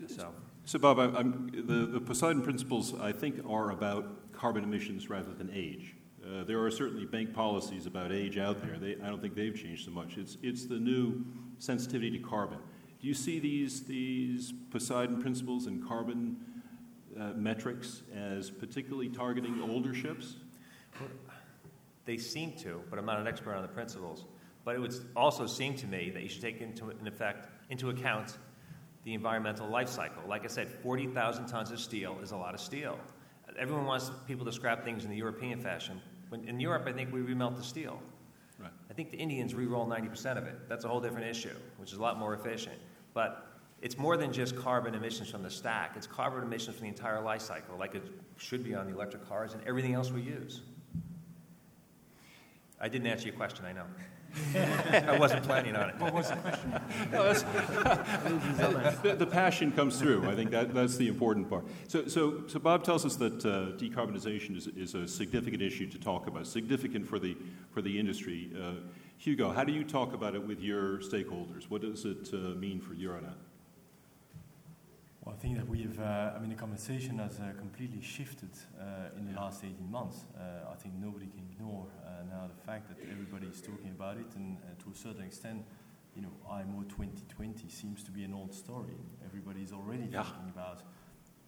So, 0.07 0.33
so 0.65 0.79
Bob, 0.79 0.99
I, 0.99 1.23
the, 1.23 1.87
the 1.87 2.01
Poseidon 2.01 2.43
principles, 2.43 2.95
I 2.99 3.13
think, 3.13 3.41
are 3.49 3.71
about 3.71 4.33
carbon 4.33 4.65
emissions 4.65 5.09
rather 5.09 5.33
than 5.33 5.51
age. 5.55 5.95
Uh, 6.25 6.45
there 6.45 6.63
are 6.63 6.71
certainly 6.71 7.05
bank 7.05 7.33
policies 7.35 7.87
about 7.87 8.13
age 8.13 8.39
out 8.39 8.63
there. 8.63 8.79
They, 8.79 8.97
I 9.03 9.09
don't 9.09 9.21
think 9.21 9.35
they've 9.35 9.55
changed 9.55 9.85
so 9.85 9.91
much. 9.91 10.17
It's, 10.17 10.39
it's 10.43 10.67
the 10.67 10.79
new 10.79 11.25
sensitivity 11.59 12.19
to 12.19 12.19
carbon. 12.19 12.59
Do 13.01 13.09
you 13.09 13.15
see 13.15 13.41
these, 13.41 13.83
these 13.83 14.53
Poseidon 14.71 15.21
principles 15.21 15.67
and 15.67 15.87
carbon 15.87 16.37
uh, 17.19 17.33
metrics 17.35 18.03
as 18.15 18.51
particularly 18.51 19.09
targeting 19.09 19.61
older 19.69 19.93
ships? 19.93 20.37
They 22.05 22.17
seem 22.17 22.53
to, 22.59 22.81
but 22.89 22.99
I'm 22.99 23.07
not 23.07 23.19
an 23.19 23.27
expert 23.27 23.55
on 23.55 23.63
the 23.63 23.69
principles. 23.69 24.25
But 24.65 24.77
it 24.77 24.79
would 24.79 24.95
also 25.17 25.47
seem 25.47 25.75
to 25.77 25.87
me 25.87 26.11
that 26.11 26.23
you 26.23 26.29
should 26.29 26.43
take 26.43 26.61
into 26.61 26.91
in 26.91 27.07
effect 27.09 27.49
into 27.71 27.91
account 27.91 28.39
the 29.05 29.15
environmental 29.15 29.69
life 29.69 29.89
cycle. 29.89 30.23
Like 30.29 30.45
I 30.45 30.49
said, 30.49 30.69
40,000 30.69 31.47
tons 31.47 31.73
of 31.73 31.81
steel 31.81 32.19
is 32.23 32.31
a 32.31 32.37
lot 32.37 32.55
of 32.55 32.61
steel. 32.61 32.99
Everyone 33.59 33.85
wants 33.85 34.11
people 34.27 34.45
to 34.47 34.53
scrap 34.53 34.85
things 34.85 35.05
in 35.05 35.11
the 35.11 35.17
European 35.17 35.61
fashion. 35.61 36.01
When, 36.33 36.49
in 36.49 36.59
Europe, 36.59 36.85
I 36.87 36.93
think 36.93 37.13
we 37.13 37.21
remelt 37.21 37.59
the 37.59 37.63
steel. 37.63 38.01
Right. 38.59 38.71
I 38.91 38.95
think 38.95 39.11
the 39.11 39.19
Indians 39.19 39.55
re-roll 39.55 39.87
90% 39.87 40.39
of 40.39 40.47
it. 40.47 40.67
That's 40.67 40.87
a 40.87 40.89
whole 40.89 40.99
different 40.99 41.27
issue, 41.27 41.55
which 41.77 41.93
is 41.93 41.99
a 41.99 42.01
lot 42.01 42.19
more 42.19 42.33
efficient. 42.33 42.77
But 43.13 43.61
it's 43.83 43.99
more 43.99 44.17
than 44.17 44.33
just 44.33 44.57
carbon 44.57 44.95
emissions 44.95 45.29
from 45.29 45.43
the 45.43 45.51
stack. 45.51 45.93
It's 45.95 46.07
carbon 46.07 46.43
emissions 46.43 46.77
from 46.77 46.85
the 46.85 46.89
entire 46.89 47.21
life 47.21 47.43
cycle, 47.43 47.77
like 47.77 47.95
it 47.95 48.05
should 48.39 48.65
be 48.65 48.75
on 48.75 48.87
the 48.87 48.95
electric 48.95 49.29
cars 49.29 49.53
and 49.53 49.63
everything 49.67 49.93
else 49.93 50.11
we 50.11 50.23
use. 50.23 50.63
I 52.81 52.89
didn't 52.89 53.09
answer 53.09 53.27
your 53.27 53.37
question, 53.37 53.67
I 53.67 53.75
know. 53.75 53.85
I 54.55 55.19
wasn't 55.19 55.43
planning 55.43 55.77
on 55.77 55.91
it. 55.91 55.97
What 55.99 56.15
was 56.15 56.29
the 56.29 56.37
question? 56.37 56.71
the, 59.03 59.17
the, 59.19 59.27
passion 59.27 59.73
comes 59.73 59.99
through. 59.99 60.29
I 60.29 60.35
think 60.35 60.51
that, 60.53 60.73
that's 60.73 60.97
the 60.97 61.09
important 61.09 61.51
part. 61.51 61.67
So, 61.89 62.07
so, 62.07 62.45
so 62.47 62.59
Bob 62.59 62.85
tells 62.85 63.05
us 63.05 63.17
that 63.17 63.45
uh, 63.45 63.77
decarbonization 63.77 64.57
is, 64.57 64.69
is 64.69 64.95
a 64.95 65.07
significant 65.07 65.63
issue 65.63 65.87
to 65.89 65.99
talk 65.99 66.27
about, 66.27 66.47
significant 66.47 67.07
for 67.07 67.19
the, 67.19 67.37
for 67.71 67.83
the 67.83 67.99
industry. 67.99 68.51
Uh, 68.59 68.75
Hugo, 69.19 69.53
how 69.53 69.65
do 69.65 69.73
you 69.73 69.85
talk 69.85 70.15
about 70.15 70.35
it 70.35 70.47
with 70.47 70.61
your 70.61 70.99
stakeholders? 70.99 71.65
What 71.69 71.83
does 71.83 72.05
it 72.05 72.31
uh, 72.33 72.57
mean 72.57 72.81
for 72.81 72.95
Euronav? 72.95 73.35
Well, 75.25 75.37
I 75.39 75.39
think 75.41 75.57
that 75.57 75.69
we've, 75.69 76.01
uh, 76.01 76.33
I 76.35 76.41
mean, 76.41 76.51
the 76.51 76.57
conversation 76.57 77.19
has 77.19 77.39
uh, 77.39 77.53
completely 77.57 78.03
shifted 78.03 78.51
uh, 78.81 79.17
in 79.17 79.25
the 79.25 79.41
last 79.41 79.63
18 79.63 79.89
months. 79.89 80.25
Uh, 80.37 80.69
I 80.69 80.75
think 80.75 80.95
nobody 81.01 81.27
can 81.27 81.47
ignore 81.49 81.87
uh, 82.05 82.25
now 82.29 82.49
the 82.49 82.61
fact 82.67 82.89
that 82.89 82.99
everybody 83.09 83.47
is 83.47 83.61
talking 83.61 83.91
about 83.91 84.17
it, 84.17 84.27
and 84.35 84.57
uh, 84.57 84.83
to 84.83 84.91
a 84.91 84.97
certain 84.97 85.23
extent, 85.23 85.65
you 86.17 86.23
know, 86.23 86.33
IMO 86.51 86.83
2020 86.89 87.69
seems 87.69 88.03
to 88.03 88.11
be 88.11 88.25
an 88.25 88.35
old 88.35 88.53
story. 88.53 88.99
Everybody 89.25 89.63
is 89.63 89.71
already 89.71 90.09
yeah. 90.11 90.25
talking 90.25 90.51
about 90.53 90.83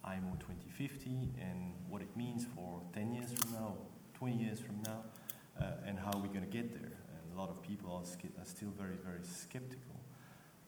IMO 0.05 0.37
2050 0.39 1.33
and 1.43 1.75
what 1.89 2.01
it 2.01 2.17
means 2.17 2.47
for 2.55 2.81
10 2.93 3.13
years 3.13 3.33
from 3.33 3.55
now, 3.55 3.75
20 4.15 4.37
years 4.37 4.61
from 4.61 4.81
now, 4.87 5.03
and 5.85 5.99
how 5.99 6.13
we're 6.15 6.33
going 6.33 6.47
to 6.49 6.57
get 6.59 6.73
there. 6.81 6.93
And 7.11 7.37
a 7.37 7.41
lot 7.41 7.51
of 7.51 7.61
people 7.61 7.91
are, 7.91 8.07
are 8.41 8.47
still 8.47 8.71
very, 8.79 8.99
very 9.05 9.25
skeptical. 9.25 10.01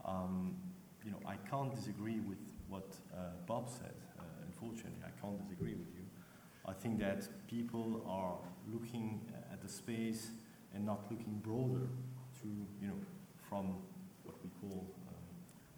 Um, 0.04 0.56
you 1.04 1.12
know, 1.12 1.20
I 1.24 1.36
can't 1.48 1.72
disagree 1.72 2.18
with 2.18 2.38
what 2.68 2.96
uh, 3.14 3.30
Bob 3.46 3.68
said. 3.68 3.94
Uh, 4.18 4.22
unfortunately, 4.46 5.02
I 5.04 5.20
can't 5.20 5.38
disagree 5.38 5.74
with 5.74 5.88
you. 5.94 6.04
I 6.66 6.72
think 6.72 6.98
that 7.00 7.28
people 7.48 8.02
are 8.08 8.36
looking 8.72 9.20
at 9.52 9.62
the 9.62 9.68
space 9.68 10.30
and 10.74 10.84
not 10.84 11.06
looking 11.10 11.40
broader 11.42 11.86
to, 12.42 12.48
you 12.80 12.88
know, 12.88 13.00
from 13.48 13.76
what 14.24 14.36
we 14.42 14.50
call 14.60 14.84
um, 15.08 15.14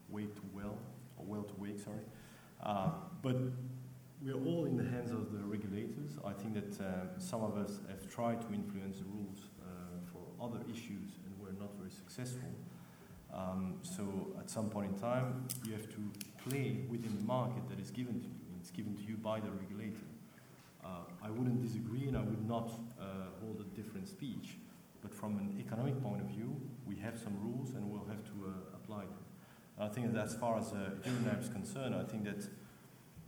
wake 0.09 0.35
to 0.35 0.43
well, 0.55 0.79
or 1.19 1.25
well 1.27 1.43
to 1.43 1.55
wake, 1.59 1.79
sorry. 1.79 2.05
Uh, 2.63 2.91
but 3.23 3.37
we're 4.23 4.43
all 4.47 4.65
in 4.65 4.77
the 4.77 4.85
hands 4.85 5.13
of 5.13 5.33
the 5.33 5.39
regulators. 5.45 6.19
I 6.25 6.33
think 6.33 6.55
that 6.55 6.85
uh, 6.85 7.19
some 7.19 7.43
of 7.43 7.57
us 7.57 7.79
have 7.89 8.11
tried 8.11 8.41
to 8.43 8.53
influence 8.53 8.99
the 8.99 9.05
rules 9.05 9.47
uh, 9.63 9.67
for 10.11 10.45
other 10.45 10.61
issues 10.71 11.19
and 11.25 11.35
we're 11.39 11.53
not 11.61 11.71
very 11.79 11.91
successful. 11.91 12.51
Um, 13.33 13.75
so 13.83 14.05
at 14.39 14.51
some 14.51 14.71
point 14.71 14.93
in 14.93 14.99
time, 14.99 15.47
you 15.65 15.73
have 15.73 15.89
to 15.91 16.49
play 16.49 16.81
within 16.89 17.17
the 17.17 17.25
market 17.25 17.69
that 17.69 17.79
is 17.79 17.91
given 17.91 18.21
to 18.21 18.27
you. 18.27 18.35
It's 18.61 18.71
given 18.71 18.97
to 18.97 19.03
you 19.03 19.17
by 19.17 19.41
the 19.41 19.51
regulator. 19.51 20.07
Uh, 20.85 21.05
I 21.23 21.31
wouldn't 21.31 21.63
disagree 21.63 22.09
and 22.09 22.17
I 22.17 22.23
would 22.23 22.47
not 22.49 22.71
uh, 23.01 23.05
hold 23.41 23.61
a 23.61 23.77
different 23.77 24.09
speech. 24.09 24.57
But 25.03 25.15
from 25.15 25.39
an 25.39 25.57
economic 25.61 26.03
point 26.03 26.21
of 26.21 26.29
view, 26.29 26.57
we 26.87 26.97
have 26.97 27.19
some 27.19 27.37
rules 27.41 27.75
and 27.75 27.89
we'll 27.91 28.07
have 28.09 28.25
to 28.25 28.49
uh, 28.49 28.77
apply 28.77 29.03
them. 29.03 29.25
I 29.79 29.89
think 29.89 30.13
that 30.13 30.25
as 30.25 30.35
far 30.35 30.59
as 30.59 30.73
uh, 30.73 30.91
is 31.41 31.49
concerned, 31.49 31.95
I 31.95 32.03
think 32.03 32.25
that 32.25 32.45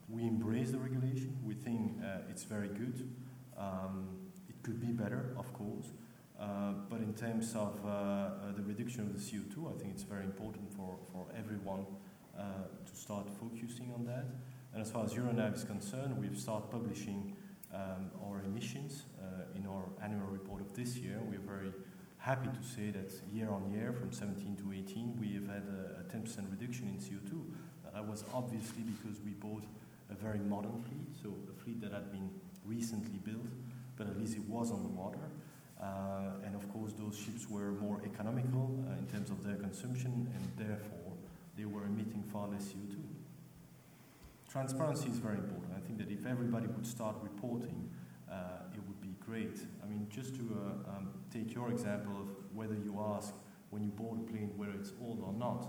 we 0.09 0.23
embrace 0.23 0.73
the 0.73 0.79
regulation. 0.79 1.39
We 1.45 1.55
think 1.55 2.01
uh, 2.03 2.29
it's 2.29 2.43
very 2.43 2.69
good. 2.69 3.09
Um, 3.57 4.09
it 4.49 4.57
could 4.63 4.81
be 4.81 4.89
better, 4.89 5.33
of 5.39 5.53
course. 5.53 5.87
Uh, 6.41 6.73
but 6.89 7.01
in 7.01 7.13
terms 7.13 7.55
of 7.55 7.79
uh, 7.85 7.89
uh 7.89 8.53
the 8.57 8.63
reduction 8.63 9.03
of 9.03 9.13
the 9.13 9.21
CO2, 9.21 9.75
I 9.75 9.79
think 9.79 9.93
it's 9.93 10.05
very 10.05 10.25
important 10.25 10.73
for, 10.73 10.97
for 11.13 11.27
everyone 11.37 11.85
uh, 12.39 12.43
to 12.87 12.97
start 12.97 13.27
focusing 13.39 13.93
on 13.95 14.07
that. 14.07 14.25
And 14.73 14.81
as 14.81 14.91
far 14.91 15.05
as 15.05 15.13
Euronav 15.13 15.55
is 15.55 15.65
concerned, 15.65 16.17
we've 16.19 16.39
started 16.39 16.71
publishing 16.71 17.37
um, 17.75 18.11
our 18.25 18.41
emissions 18.43 19.05
in 19.55 19.67
our 19.67 19.85
annual 20.03 20.29
report 20.29 20.61
of 20.61 20.73
this 20.75 20.97
year. 20.97 21.19
We're 21.29 21.41
very 21.41 21.73
happy 22.19 22.49
to 22.49 22.63
say 22.63 22.91
that 22.91 23.13
year 23.33 23.51
on 23.51 23.71
year, 23.71 23.93
from 23.93 24.13
17 24.13 24.57
to 24.57 24.73
18, 24.73 25.19
we 25.21 25.35
have 25.35 25.49
had 25.49 25.65
a, 25.67 26.01
a 26.01 26.05
10% 26.05 26.51
reduction 26.51 26.89
in 26.89 26.97
CO2. 26.97 27.43
That 27.93 28.07
was 28.07 28.25
obviously 28.33 28.83
because 28.83 29.21
we 29.21 29.33
bought 29.33 29.65
a 30.11 30.15
very 30.15 30.39
modern 30.39 30.83
fleet, 30.83 31.09
so 31.21 31.35
a 31.51 31.65
fleet 31.65 31.81
that 31.81 31.93
had 31.93 32.13
been 32.13 32.31
recently 32.65 33.19
built, 33.19 33.51
but 33.97 34.07
at 34.07 34.19
least 34.19 34.37
it 34.37 34.49
was 34.49 34.71
on 34.71 34.83
the 34.83 34.89
water. 34.89 35.19
Uh, 35.83 36.45
and 36.45 36.55
of 36.55 36.71
course, 36.73 36.93
those 36.99 37.17
ships 37.17 37.49
were 37.49 37.73
more 37.73 38.01
economical 38.05 38.85
uh, 38.87 38.99
in 38.99 39.07
terms 39.07 39.31
of 39.31 39.43
their 39.43 39.57
consumption, 39.57 40.29
and 40.35 40.69
therefore 40.69 41.13
they 41.57 41.65
were 41.65 41.85
emitting 41.85 42.23
far 42.33 42.49
less 42.49 42.65
CO2. 42.65 42.97
Transparency 44.51 45.09
is 45.09 45.17
very 45.17 45.37
important. 45.37 45.73
I 45.77 45.81
think 45.81 45.99
that 45.99 46.11
if 46.11 46.27
everybody 46.27 46.67
would 46.67 46.87
start 46.87 47.17
reporting, 47.23 47.89
uh, 48.31 48.69
it 48.75 48.81
would 48.87 49.01
be 49.01 49.15
great. 49.25 49.59
I 49.83 49.87
mean, 49.87 50.07
just 50.11 50.35
to 50.37 50.43
uh, 50.43 50.97
um, 50.97 51.11
take 51.33 51.55
your 51.55 51.71
example 51.71 52.13
of 52.21 52.29
whether 52.55 52.75
you 52.75 53.01
ask 53.15 53.33
when 53.71 53.83
you 53.85 53.91
board 53.91 54.19
a 54.19 54.23
plane 54.31 54.51
whether 54.57 54.73
it's 54.73 54.93
old 55.01 55.23
or 55.25 55.33
not, 55.33 55.69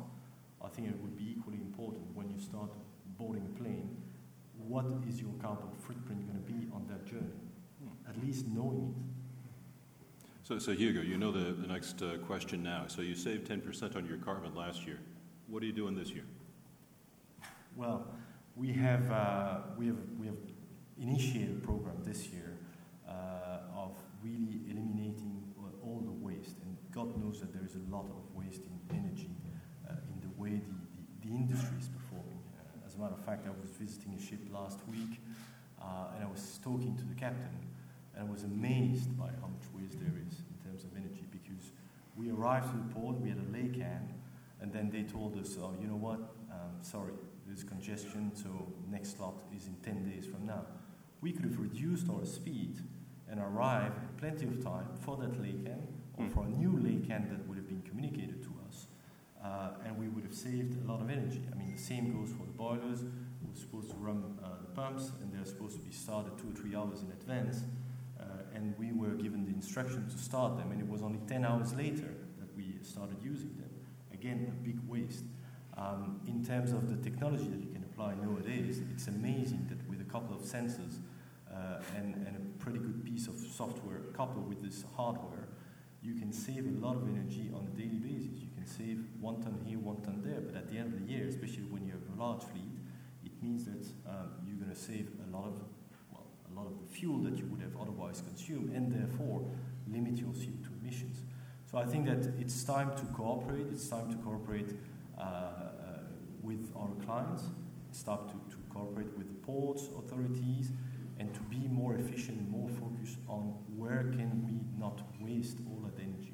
I 0.63 0.68
think 0.68 0.88
it 0.88 1.00
would 1.01 1.15
be 1.15 1.36
equally 1.38 1.60
important 1.60 2.03
when 2.15 2.30
you 2.30 2.39
start 2.39 2.72
boarding 3.18 3.46
a 3.46 3.60
plane 3.60 3.96
what 4.68 4.86
is 5.08 5.20
your 5.20 5.32
carbon 5.41 5.70
footprint 5.80 6.25
going 6.27 6.41
to 6.41 6.51
be 6.51 6.68
on 6.74 6.88
that 6.88 7.06
journey? 7.06 7.39
At 8.08 8.22
least 8.24 8.48
knowing 8.48 8.96
it. 8.96 9.21
So, 10.43 10.57
so 10.57 10.71
Hugo, 10.71 11.01
you 11.01 11.17
know 11.17 11.31
the, 11.31 11.53
the 11.53 11.67
next 11.67 12.01
uh, 12.01 12.17
question 12.25 12.63
now. 12.63 12.86
So 12.88 13.03
you 13.03 13.13
saved 13.13 13.48
10% 13.48 13.95
on 13.95 14.07
your 14.07 14.17
carbon 14.17 14.55
last 14.55 14.88
year. 14.88 15.00
What 15.48 15.62
are 15.62 15.67
you 15.67 15.71
doing 15.71 15.95
this 15.95 16.10
year? 16.10 16.24
Well, 17.75 18.07
we 18.55 18.74
have, 18.74 19.12
uh, 19.12 19.60
we 19.77 19.88
have, 19.88 19.98
we 20.19 20.25
have 20.25 20.38
initiated 21.00 21.62
a 21.63 21.65
program 21.65 21.98
this 22.03 22.27
year 22.27 22.57
uh, 23.07 23.60
of 23.75 23.95
really 24.24 24.62
eliminating 24.67 25.43
all 25.83 26.01
the 26.03 26.12
waste. 26.12 26.57
And 26.65 26.75
God 26.91 27.15
knows 27.24 27.39
that 27.41 27.53
there 27.53 27.63
is 27.63 27.75
a 27.75 27.95
lot 27.95 28.05
of 28.05 28.36
waste 28.36 28.62
in 28.65 28.98
energy 28.98 29.29
uh, 29.88 29.93
in 30.12 30.21
the 30.21 30.41
way 30.41 30.60
the, 30.60 31.27
the, 31.27 31.29
the 31.29 31.36
industry 31.36 31.77
is 31.79 31.88
performing. 31.88 32.39
as 32.86 32.95
a 32.95 32.98
matter 32.98 33.13
of 33.13 33.24
fact, 33.24 33.45
I 33.45 33.51
was 33.62 33.69
visiting 33.69 34.15
a 34.15 34.21
ship 34.21 34.39
last 34.51 34.79
week 34.89 35.21
uh, 35.79 36.15
and 36.15 36.24
I 36.24 36.27
was 36.27 36.60
talking 36.63 36.98
to 36.98 37.03
the 37.05 37.15
captain 37.15 37.71
and 38.22 38.30
I 38.30 38.32
was 38.32 38.44
amazed 38.44 39.18
by 39.18 39.30
how 39.42 39.48
much 39.48 39.66
waste 39.74 40.00
there 40.00 40.13
is 40.28 40.38
in 40.40 40.70
terms 40.70 40.84
of 40.84 40.92
energy 40.96 41.25
because 41.32 41.72
we 42.16 42.30
arrived 42.30 42.70
to 42.72 42.78
the 42.78 42.94
port, 42.94 43.20
we 43.20 43.30
had 43.30 43.40
a 43.40 43.50
laycan, 43.50 44.10
and 44.62 44.72
then 44.72 44.92
they 44.92 45.04
told 45.04 45.40
us, 45.40 45.58
oh, 45.60 45.74
you 45.82 45.88
know 45.88 45.96
what, 45.96 46.20
um, 46.51 46.78
sorry, 46.82 47.13
there's 47.48 47.63
congestion, 47.63 48.32
so 48.36 48.50
next 48.92 49.18
slot 49.18 49.34
is 49.56 49.66
in 49.68 49.75
10 49.78 50.10
days 50.10 50.28
from 50.28 50.46
now. 50.46 50.66
We 51.22 51.32
could 51.32 51.46
have 51.46 51.60
reduced 51.60 52.10
our 52.10 52.25
speed 52.25 52.78
and 53.30 53.40
arrived 53.40 54.00
plenty 54.18 54.46
of 54.46 54.63
time 54.63 54.88
for 55.00 55.18
that 55.18 55.42
laycan 55.42 55.82
or 56.13 56.25
hmm. 56.25 56.30
for 56.30 56.46
a 56.46 56.50
new 56.50 56.74
laycan 56.74 57.30
that 57.30 57.48
would 57.48 57.58
have 57.58 57.68
been 57.68 57.82
communicated 57.82 58.44
to 58.44 58.54
us, 58.68 58.86
uh, 59.44 59.72
and 59.86 59.98
we 59.98 60.08
would 60.10 60.24
have 60.24 60.36
saved 60.36 60.78
a 60.86 60.92
lot 60.92 61.01
of 61.01 61.10
energy. 61.10 61.42
I 61.51 61.58
mean, 61.58 61.72
the 61.75 61.82
same 61.82 62.13
goes 62.13 62.30
for 62.30 62.46
the 62.46 62.54
boilers. 62.54 63.04
We're 63.44 63.60
supposed 63.60 63.90
to 63.90 63.98
run 63.98 64.38
uh, 64.44 64.62
the 64.62 64.70
pumps, 64.75 65.12
and 65.22 65.34
they're 65.34 65.46
supposed 65.46 65.78
to 65.78 65.84
be 65.84 65.92
started 65.92 66.38
two 66.38 66.50
or 66.50 66.54
three 66.54 66.75
hours 66.75 67.01
in 67.01 67.12
advance. 67.12 67.63
And 68.62 68.77
we 68.77 68.91
were 68.91 69.15
given 69.15 69.44
the 69.44 69.51
instruction 69.51 70.08
to 70.08 70.18
start 70.20 70.56
them, 70.56 70.72
and 70.72 70.80
it 70.80 70.88
was 70.88 71.01
only 71.01 71.20
10 71.27 71.44
hours 71.44 71.74
later 71.74 72.13
that 72.38 72.56
we 72.56 72.75
started 72.84 73.18
using 73.20 73.56
them. 73.58 73.72
Again, 74.13 74.53
a 74.53 74.63
big 74.63 74.77
waste. 74.88 75.25
Um, 75.75 76.22
in 76.27 76.46
terms 76.46 76.72
of 76.72 76.88
the 76.88 76.96
technology 77.01 77.48
that 77.48 77.60
you 77.60 77.72
can 77.74 77.84
apply 77.84 78.13
nowadays, 78.22 78.82
it's 78.91 79.08
amazing 79.08 79.65
that 79.70 79.89
with 79.89 80.00
a 80.00 80.03
couple 80.03 80.36
of 80.36 80.44
sensors 80.44 81.00
uh, 81.51 81.82
and, 81.98 82.13
and 82.27 82.38
a 82.38 82.63
pretty 82.63 82.77
good 82.77 83.03
piece 83.03 83.27
of 83.27 83.36
software 83.36 84.01
coupled 84.13 84.48
with 84.48 84.62
this 84.62 84.86
hardware, 84.96 85.48
you 86.03 86.13
can 86.13 86.32
save 86.32 86.68
a 86.68 86.86
lot 86.86 86.96
of 86.96 87.08
energy 87.10 87.50
on 87.56 87.65
a 87.65 87.75
daily 87.75 87.98
basis. 87.98 88.41
You 88.41 88.50
can 88.53 88.68
save 88.68 89.06
one 89.20 89.41
ton 89.41 89.60
here, 89.65 89.80
one 89.80 90.01
ton 90.01 90.22
there, 90.24 90.41
but 90.41 90.56
at 90.56 90.70
the 90.70 90.77
end 90.77 90.94
of 90.94 91.00
the 91.00 91.12
year, 91.12 91.25
especially 91.27 91.63
when 91.63 91.84
you 91.84 91.94
have 91.94 92.06
a 92.15 92.22
large 92.22 92.44
fleet, 92.44 92.77
it 93.25 93.32
means 93.41 93.65
that 93.65 93.88
um, 94.08 94.30
you're 94.46 94.58
going 94.58 94.70
to 94.70 94.80
save 94.80 95.10
a 95.25 95.36
lot 95.36 95.48
of 95.48 95.62
lot 96.62 96.72
of 96.72 96.80
the 96.80 96.94
fuel 96.94 97.20
that 97.20 97.38
you 97.38 97.46
would 97.46 97.62
have 97.62 97.75
otherwise 97.80 98.22
consumed, 98.22 98.74
and 98.75 98.91
therefore 98.91 99.44
limit 99.91 100.18
your 100.18 100.30
CO2 100.30 100.68
emissions. 100.82 101.24
So 101.72 101.77
I 101.77 101.86
think 101.86 102.06
that 102.06 102.34
it's 102.39 102.63
time 102.63 102.91
to 102.98 103.06
cooperate. 103.13 103.68
It's 103.72 103.88
time 103.88 104.12
to 104.12 104.18
cooperate 104.18 104.74
uh, 105.18 105.22
uh, 105.22 105.68
with 106.41 106.72
our 106.75 106.89
clients. 107.06 107.44
It's 107.89 108.03
time 108.03 108.27
to, 108.27 108.56
to 108.56 108.58
cooperate 108.70 109.18
with 109.18 109.27
the 109.27 109.46
ports 109.46 109.88
authorities 109.98 110.72
and 111.20 111.34
to 111.34 111.41
be 111.41 111.68
more 111.68 111.96
efficient 111.96 112.50
more 112.50 112.70
focused 112.70 113.18
on 113.27 113.53
where 113.77 114.03
can 114.12 114.44
we 114.46 114.60
not 114.80 115.01
waste 115.20 115.58
all 115.68 115.80
that 115.86 116.01
energy. 116.01 116.34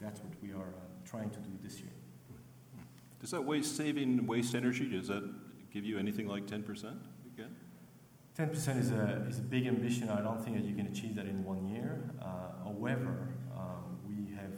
That's 0.00 0.20
what 0.20 0.32
we 0.42 0.50
are 0.52 0.74
uh, 0.76 1.08
trying 1.08 1.30
to 1.30 1.38
do 1.38 1.50
this 1.62 1.80
year. 1.80 1.92
Does 3.20 3.30
that 3.30 3.42
waste 3.42 3.76
saving 3.76 4.26
waste 4.26 4.54
energy, 4.54 4.88
does 4.88 5.08
that 5.08 5.24
give 5.72 5.84
you 5.84 5.98
anything 5.98 6.28
like 6.28 6.46
10% 6.46 6.68
again? 6.84 7.00
10% 8.38 8.78
is 8.78 8.92
a, 8.92 9.26
is 9.28 9.40
a 9.40 9.42
big 9.42 9.66
ambition. 9.66 10.08
I 10.08 10.20
don't 10.20 10.42
think 10.42 10.56
that 10.56 10.64
you 10.64 10.74
can 10.74 10.86
achieve 10.86 11.16
that 11.16 11.26
in 11.26 11.44
one 11.44 11.66
year. 11.66 12.08
Uh, 12.22 12.62
however, 12.62 13.34
um, 13.56 13.98
we 14.06 14.32
have 14.36 14.52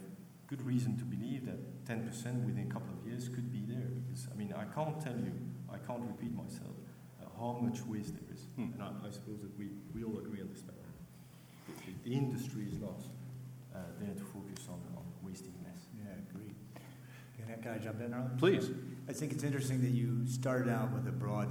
good 0.45 0.61
reason 0.61 0.97
to 0.99 1.03
believe 1.03 1.47
that 1.47 1.85
10% 1.85 2.45
within 2.45 2.67
a 2.69 2.71
couple 2.71 2.93
of 2.93 3.07
years 3.07 3.27
could 3.27 3.51
be 3.51 3.63
there. 3.67 3.89
Because, 4.05 4.27
I 4.31 4.37
mean, 4.37 4.53
I 4.55 4.65
can't 4.65 5.01
tell 5.01 5.17
you, 5.17 5.33
I 5.73 5.79
can't 5.79 6.03
repeat 6.03 6.31
myself, 6.31 6.77
uh, 7.19 7.25
how 7.39 7.57
much 7.59 7.83
waste 7.87 8.13
there 8.13 8.29
is. 8.31 8.45
Hmm. 8.55 8.69
And 8.73 8.83
I, 8.83 8.91
I, 9.07 9.09
suppose 9.09 9.41
that 9.41 9.57
we, 9.57 9.69
we 9.95 10.03
all 10.03 10.19
agree 10.19 10.41
on 10.41 10.49
this 10.49 10.61
matter. 10.61 10.77
The, 11.65 11.73
the, 11.73 12.09
the 12.09 12.15
industry 12.15 12.67
is 12.71 12.77
not 12.77 13.01
uh, 13.73 13.79
there 13.99 14.13
to 14.13 14.23
focus 14.25 14.67
on, 14.69 14.79
on 14.95 15.05
wasting 15.23 15.53
can 15.97 16.07
I 16.07 17.53
agree. 17.53 17.63
can 17.63 17.73
I 17.73 17.77
jump 17.77 18.01
in, 18.01 18.13
Arlen? 18.13 18.37
Please. 18.37 18.69
I 19.09 19.13
think 19.13 19.31
it's 19.31 19.43
interesting 19.43 19.81
that 19.81 19.89
you 19.89 20.27
started 20.27 20.69
out 20.71 20.93
with 20.93 21.07
a 21.07 21.11
broad 21.11 21.49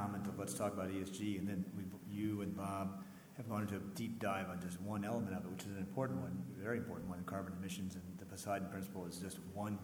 comment 0.00 0.26
of 0.26 0.38
let's 0.38 0.54
talk 0.54 0.72
about 0.72 0.90
ESG, 0.90 1.38
and 1.38 1.46
then 1.46 1.64
we, 1.76 1.84
you 2.10 2.40
and 2.40 2.56
Bob 2.56 3.02
have 3.36 3.48
gone 3.48 3.62
into 3.62 3.76
a 3.76 3.80
deep 3.94 4.18
dive 4.20 4.48
on 4.50 4.60
just 4.60 4.80
one 4.80 5.04
element 5.04 5.36
of 5.36 5.44
it, 5.44 5.50
which 5.50 5.62
is 5.62 5.72
an 5.72 5.78
important 5.78 6.20
one, 6.20 6.42
a 6.58 6.62
very 6.62 6.78
important 6.78 7.08
one, 7.08 7.22
carbon 7.24 7.52
emissions. 7.58 7.94
And 7.94 8.02
the 8.18 8.24
Poseidon 8.24 8.68
Principle 8.68 9.06
is 9.06 9.16
just 9.16 9.38
one 9.54 9.78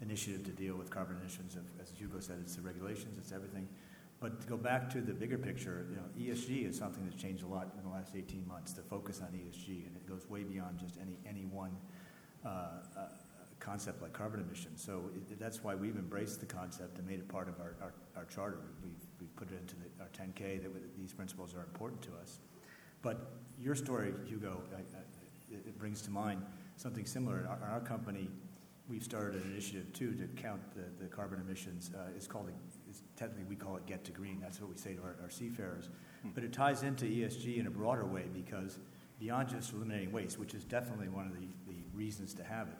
initiative 0.00 0.44
to 0.44 0.50
deal 0.50 0.76
with 0.76 0.90
carbon 0.90 1.16
emissions. 1.20 1.56
As 1.80 1.92
Hugo 1.96 2.20
said, 2.20 2.38
it's 2.40 2.56
the 2.56 2.62
regulations, 2.62 3.18
it's 3.18 3.32
everything. 3.32 3.68
But 4.20 4.40
to 4.40 4.46
go 4.46 4.56
back 4.56 4.88
to 4.90 5.00
the 5.00 5.12
bigger 5.12 5.38
picture, 5.38 5.86
you 5.90 5.96
know, 5.96 6.34
ESG 6.34 6.68
is 6.68 6.78
something 6.78 7.04
that's 7.04 7.20
changed 7.20 7.42
a 7.42 7.46
lot 7.46 7.72
in 7.76 7.82
the 7.82 7.90
last 7.90 8.14
18 8.14 8.46
months. 8.46 8.72
The 8.72 8.82
focus 8.82 9.20
on 9.20 9.28
ESG, 9.28 9.86
and 9.86 9.96
it 9.96 10.06
goes 10.08 10.28
way 10.28 10.44
beyond 10.44 10.78
just 10.78 10.96
any 11.00 11.18
any 11.26 11.44
one 11.44 11.72
uh, 12.44 12.48
uh, 12.48 13.08
concept 13.58 14.02
like 14.02 14.12
carbon 14.12 14.40
emissions. 14.40 14.82
So 14.82 15.10
it, 15.14 15.40
that's 15.40 15.64
why 15.64 15.74
we've 15.74 15.96
embraced 15.96 16.40
the 16.40 16.46
concept 16.46 16.98
and 16.98 17.06
made 17.06 17.20
it 17.20 17.28
part 17.28 17.48
of 17.48 17.58
our, 17.60 17.76
our, 17.80 17.94
our 18.16 18.24
charter. 18.24 18.58
We've, 18.82 18.92
we've 19.22 19.36
put 19.36 19.50
it 19.52 19.60
into 19.60 19.76
the, 19.76 19.86
our 20.00 20.08
10K 20.08 20.62
that 20.62 20.98
these 20.98 21.12
principles 21.12 21.54
are 21.54 21.62
important 21.62 22.02
to 22.02 22.10
us. 22.20 22.40
But 23.02 23.32
your 23.58 23.74
story, 23.74 24.12
Hugo, 24.26 24.62
I, 24.74 24.80
I, 24.96 25.02
it 25.50 25.78
brings 25.78 26.02
to 26.02 26.10
mind 26.10 26.42
something 26.76 27.06
similar. 27.06 27.40
In 27.40 27.46
our, 27.46 27.60
our, 27.70 27.80
company, 27.80 28.28
we've 28.88 29.02
started 29.02 29.42
an 29.42 29.50
initiative 29.52 29.92
too 29.92 30.12
to 30.14 30.26
count 30.40 30.60
the, 30.74 31.04
the 31.04 31.08
carbon 31.08 31.40
emissions. 31.40 31.90
Uh, 31.94 32.10
it's 32.16 32.26
called 32.26 32.50
it's 32.88 33.02
technically 33.16 33.44
we 33.44 33.56
call 33.56 33.76
it 33.76 33.86
Get 33.86 34.04
to 34.04 34.12
Green. 34.12 34.40
That's 34.40 34.60
what 34.60 34.70
we 34.70 34.76
say 34.76 34.94
to 34.94 35.02
our, 35.02 35.16
our 35.22 35.30
seafarers. 35.30 35.90
But 36.34 36.44
it 36.44 36.52
ties 36.52 36.82
into 36.82 37.04
ESG 37.04 37.58
in 37.58 37.66
a 37.66 37.70
broader 37.70 38.06
way 38.06 38.24
because 38.32 38.78
beyond 39.18 39.48
just 39.48 39.72
eliminating 39.72 40.12
waste, 40.12 40.38
which 40.38 40.54
is 40.54 40.64
definitely 40.64 41.08
one 41.08 41.26
of 41.26 41.32
the, 41.32 41.46
the 41.66 41.78
reasons 41.94 42.34
to 42.34 42.44
have 42.44 42.68
it, 42.68 42.74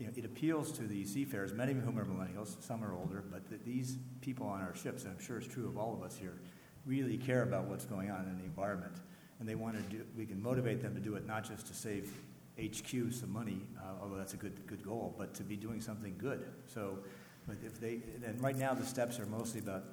you 0.00 0.06
know, 0.06 0.12
it 0.16 0.24
appeals 0.24 0.72
to 0.72 0.82
the 0.82 1.04
seafarers, 1.04 1.52
many 1.52 1.72
of 1.72 1.78
whom 1.80 1.98
are 1.98 2.06
millennials, 2.06 2.60
some 2.62 2.82
are 2.82 2.94
older, 2.94 3.22
but 3.30 3.48
that 3.50 3.66
these 3.66 3.98
people 4.22 4.46
on 4.46 4.62
our 4.62 4.74
ships, 4.74 5.04
and 5.04 5.12
I'm 5.12 5.22
sure 5.22 5.36
it's 5.36 5.46
true 5.46 5.68
of 5.68 5.76
all 5.76 5.92
of 5.94 6.02
us 6.02 6.16
here, 6.16 6.40
really 6.86 7.18
care 7.18 7.42
about 7.42 7.64
what's 7.64 7.84
going 7.84 8.10
on 8.10 8.24
in 8.24 8.38
the 8.38 8.44
environment. 8.44 8.94
And 9.38 9.48
they 9.48 9.54
want 9.54 9.76
to 9.76 9.82
do, 9.94 10.02
we 10.16 10.24
can 10.24 10.42
motivate 10.42 10.80
them 10.80 10.94
to 10.94 11.00
do 11.00 11.16
it 11.16 11.26
not 11.26 11.46
just 11.46 11.66
to 11.66 11.74
save 11.74 12.10
HQ 12.58 13.12
some 13.12 13.30
money, 13.30 13.60
uh, 13.78 14.02
although 14.02 14.16
that's 14.16 14.32
a 14.32 14.38
good, 14.38 14.66
good 14.66 14.82
goal, 14.82 15.14
but 15.18 15.34
to 15.34 15.42
be 15.42 15.54
doing 15.54 15.82
something 15.82 16.14
good. 16.16 16.46
So, 16.66 16.98
but 17.46 17.56
if 17.62 17.78
they, 17.78 18.00
and 18.24 18.40
right 18.40 18.56
now 18.56 18.72
the 18.72 18.86
steps 18.86 19.20
are 19.20 19.26
mostly 19.26 19.60
about 19.60 19.84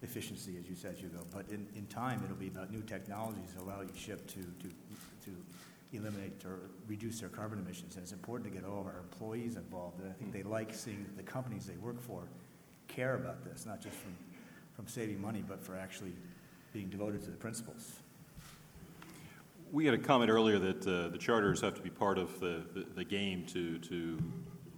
efficiency, 0.00 0.56
as 0.58 0.66
you 0.66 0.74
said, 0.74 0.96
Hugo, 0.96 1.26
but 1.30 1.46
in, 1.50 1.66
in 1.76 1.86
time 1.86 2.22
it'll 2.24 2.36
be 2.36 2.48
about 2.48 2.72
new 2.72 2.82
technologies 2.82 3.52
that 3.54 3.62
allow 3.62 3.82
each 3.82 4.00
ship 4.00 4.26
to, 4.28 4.40
to, 4.40 4.68
to 5.26 5.36
eliminate 5.92 6.44
or 6.44 6.70
reduce 6.88 7.20
their 7.20 7.28
carbon 7.28 7.58
emissions. 7.58 7.96
And 7.96 8.02
it's 8.02 8.12
important 8.12 8.50
to 8.50 8.58
get 8.58 8.68
all 8.68 8.80
of 8.80 8.86
our 8.86 8.98
employees 8.98 9.56
involved. 9.56 10.00
And 10.00 10.08
I 10.08 10.12
think 10.12 10.32
they 10.32 10.42
like 10.42 10.72
seeing 10.72 11.04
that 11.04 11.16
the 11.16 11.22
companies 11.22 11.66
they 11.66 11.76
work 11.76 12.00
for 12.00 12.22
care 12.88 13.14
about 13.14 13.44
this, 13.44 13.66
not 13.66 13.80
just 13.80 13.96
from, 13.96 14.16
from 14.74 14.86
saving 14.86 15.20
money, 15.20 15.44
but 15.46 15.62
for 15.62 15.76
actually 15.76 16.12
being 16.72 16.88
devoted 16.88 17.22
to 17.24 17.30
the 17.30 17.36
principles. 17.36 18.00
We 19.70 19.86
had 19.86 19.94
a 19.94 19.98
comment 19.98 20.30
earlier 20.30 20.58
that 20.58 20.86
uh, 20.86 21.08
the 21.08 21.18
charters 21.18 21.60
have 21.62 21.74
to 21.74 21.80
be 21.80 21.90
part 21.90 22.18
of 22.18 22.38
the, 22.40 22.62
the, 22.74 22.86
the 22.94 23.04
game 23.04 23.46
to, 23.46 23.78
to 23.78 24.18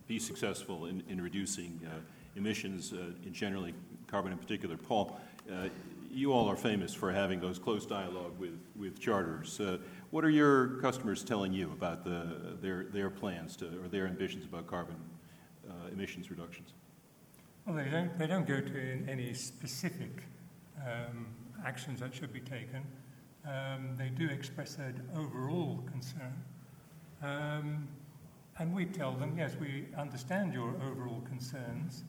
be 0.06 0.18
successful 0.18 0.87
in, 0.87 1.02
in 1.09 1.21
reducing 1.21 1.80
uh, 1.87 1.99
emissions, 2.37 2.92
uh, 2.92 3.11
in 3.25 3.33
generally 3.33 3.75
carbon 4.06 4.33
in 4.33 4.38
particular. 4.38 4.76
Paul, 4.76 5.18
uh, 5.50 5.68
you 6.12 6.33
all 6.33 6.49
are 6.49 6.56
famous 6.56 6.94
for 6.94 7.11
having 7.11 7.40
those 7.40 7.59
close 7.59 7.87
dialogue 7.87 8.38
with, 8.38 8.59
with 8.76 9.00
charters. 9.00 9.59
Uh, 9.59 9.78
what 10.14 10.25
are 10.25 10.30
your 10.30 10.76
customers 10.76 11.25
telling 11.25 11.52
you 11.52 11.73
about 11.73 12.04
the, 12.04 12.56
their, 12.62 12.85
their 12.92 13.11
plans 13.11 13.56
to, 13.56 13.66
or 13.83 13.88
their 13.88 14.06
ambitions 14.06 14.44
about 14.44 14.64
carbon 14.64 14.94
uh, 15.68 15.88
emissions 15.92 16.30
reductions? 16.30 16.68
Well, 17.66 17.75
they 17.75 17.90
don't, 17.90 18.16
they 18.16 18.28
don't 18.28 18.47
go 18.47 18.61
to 18.61 19.04
any 19.09 19.35
specific 19.35 20.23
um, 20.87 21.26
actions 21.66 21.99
that 21.99 22.14
should 22.14 22.33
be 22.33 22.38
taken. 22.38 22.87
Um, 23.44 23.97
they 23.99 24.09
do 24.09 24.28
express 24.28 24.76
their 24.76 24.94
overall 25.16 25.83
concern. 25.90 26.44
Um, 27.21 27.88
and 28.61 28.73
we 28.73 28.85
tell 28.85 29.14
them, 29.14 29.35
yes, 29.37 29.56
we 29.61 29.87
understand 29.99 30.54
your 30.54 30.76
overall 30.76 31.25
concerns, 31.26 32.04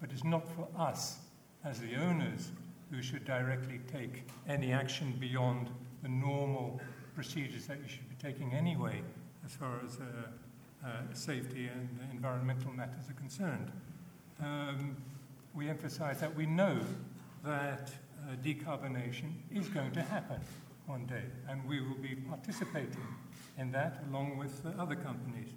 but 0.00 0.10
it's 0.10 0.24
not 0.24 0.48
for 0.48 0.66
us 0.74 1.18
as 1.66 1.80
the 1.80 1.96
owners 1.96 2.50
who 2.90 3.02
should 3.02 3.26
directly 3.26 3.78
take 3.92 4.22
any 4.48 4.72
action 4.72 5.14
beyond 5.20 5.68
the 6.02 6.08
normal 6.08 6.80
procedures 7.20 7.66
that 7.66 7.76
you 7.82 7.86
should 7.86 8.08
be 8.08 8.14
taking 8.14 8.54
anyway 8.54 9.02
as 9.44 9.52
far 9.52 9.78
as 9.84 9.98
uh, 9.98 10.86
uh, 10.86 10.88
safety 11.12 11.66
and 11.66 11.86
environmental 12.12 12.72
matters 12.72 13.10
are 13.10 13.20
concerned. 13.20 13.70
Um, 14.42 14.96
we 15.54 15.68
emphasize 15.68 16.18
that 16.20 16.34
we 16.34 16.46
know 16.46 16.80
that 17.44 17.90
uh, 18.22 18.36
decarbonation 18.42 19.34
is 19.54 19.68
going 19.68 19.92
to 19.92 20.02
happen 20.02 20.40
one 20.86 21.04
day, 21.04 21.24
and 21.46 21.62
we 21.68 21.82
will 21.82 22.00
be 22.00 22.14
participating 22.14 23.06
in 23.58 23.70
that 23.72 24.02
along 24.08 24.38
with 24.38 24.64
other 24.78 24.96
companies. 24.96 25.50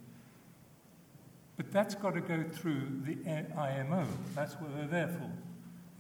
But 1.56 1.72
that's 1.72 1.96
got 1.96 2.16
to 2.16 2.22
go 2.22 2.44
through 2.44 2.82
the 3.06 3.16
IMO. 3.58 4.06
That's 4.36 4.56
what 4.56 4.76
they're 4.76 4.88
there 4.88 5.08
for. 5.08 5.32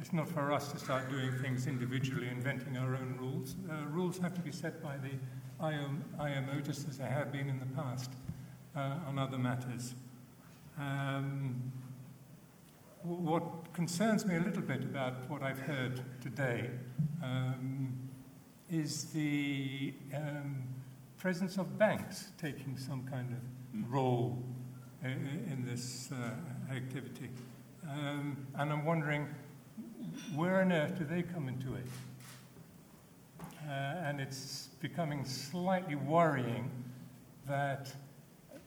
It's 0.01 0.12
not 0.12 0.27
for 0.27 0.51
us 0.51 0.74
to 0.74 0.77
start 0.77 1.10
doing 1.10 1.32
things 1.41 1.67
individually, 1.67 2.27
inventing 2.27 2.75
our 2.75 2.98
own 2.98 3.15
rules. 3.17 3.55
Uh, 3.72 3.86
rules 3.88 4.17
have 4.17 4.34
to 4.34 4.41
be 4.41 4.51
set 4.51 4.84
by 4.84 4.98
the 4.98 5.12
IMO, 5.60 6.62
just 6.63 6.88
as 6.89 7.00
I 7.00 7.07
have 7.07 7.31
been 7.31 7.50
in 7.50 7.60
the 7.60 7.65
past 7.81 8.12
uh, 8.75 8.95
on 9.07 9.19
other 9.19 9.38
matters. 9.38 9.95
Um, 10.79 11.72
what 13.03 13.74
concerns 13.74 14.25
me 14.25 14.37
a 14.37 14.39
little 14.39 14.61
bit 14.61 14.83
about 14.83 15.29
what 15.29 15.44
I've 15.44 15.59
heard 15.59 16.01
today 16.22 16.70
um, 17.22 17.94
is 18.72 19.05
the 19.05 19.94
um, 20.16 20.63
presence 21.18 21.57
of 21.57 21.77
banks 21.77 22.29
taking 22.37 22.77
some 22.77 23.03
kind 23.09 23.33
of 23.33 23.92
role 23.92 24.42
in, 25.03 25.46
in 25.51 25.66
this 25.66 26.09
uh, 26.11 26.74
activity. 26.74 27.29
Um, 27.89 28.37
and 28.55 28.72
I'm 28.72 28.85
wondering, 28.85 29.27
where 30.35 30.61
on 30.61 30.72
earth 30.72 30.98
do 30.98 31.05
they 31.05 31.22
come 31.22 31.48
into 31.48 31.75
it? 31.75 31.85
It's 34.24 34.70
becoming 34.79 35.25
slightly 35.25 35.96
worrying 35.96 36.72
that 37.46 37.92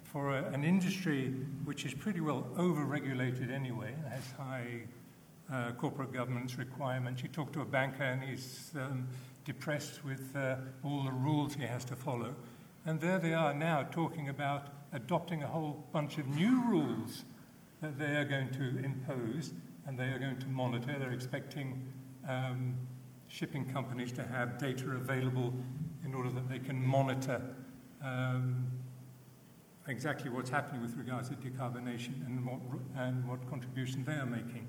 for 0.02 0.36
a, 0.36 0.44
an 0.52 0.64
industry 0.64 1.28
which 1.64 1.86
is 1.86 1.94
pretty 1.94 2.20
well 2.20 2.46
over-regulated 2.58 3.50
anyway, 3.50 3.94
has 4.10 4.22
high 4.36 4.82
uh, 5.50 5.72
corporate 5.72 6.12
governance 6.12 6.58
requirements. 6.58 7.22
You 7.22 7.30
talk 7.30 7.54
to 7.54 7.62
a 7.62 7.64
banker 7.64 8.02
and 8.02 8.22
he's 8.22 8.70
um, 8.74 9.08
depressed 9.46 10.04
with 10.04 10.36
uh, 10.36 10.56
all 10.84 11.04
the 11.04 11.12
rules 11.12 11.54
he 11.54 11.62
has 11.62 11.86
to 11.86 11.96
follow. 11.96 12.34
And 12.84 13.00
there 13.00 13.18
they 13.18 13.32
are 13.32 13.54
now 13.54 13.84
talking 13.84 14.28
about 14.28 14.66
adopting 14.92 15.42
a 15.42 15.46
whole 15.46 15.86
bunch 15.90 16.18
of 16.18 16.26
new 16.28 16.62
rules 16.68 17.24
that 17.80 17.98
they 17.98 18.14
are 18.16 18.26
going 18.26 18.50
to 18.50 18.84
impose 18.84 19.54
and 19.86 19.98
they 19.98 20.08
are 20.08 20.18
going 20.18 20.38
to 20.38 20.48
monitor. 20.48 20.96
They're 20.98 21.12
expecting 21.12 21.82
um, 22.28 22.74
shipping 23.28 23.64
companies 23.72 24.12
to 24.12 24.22
have 24.22 24.58
data 24.58 24.90
available 24.92 25.52
in 26.04 26.14
order 26.14 26.30
that 26.30 26.48
they 26.48 26.58
can 26.58 26.84
monitor 26.84 27.42
um, 28.04 28.66
exactly 29.88 30.30
what's 30.30 30.50
happening 30.50 30.82
with 30.82 30.96
regards 30.96 31.28
to 31.28 31.34
decarbonation 31.36 32.26
and 32.26 32.44
what, 32.44 32.60
and 32.96 33.26
what 33.28 33.48
contribution 33.48 34.04
they 34.04 34.14
are 34.14 34.26
making. 34.26 34.66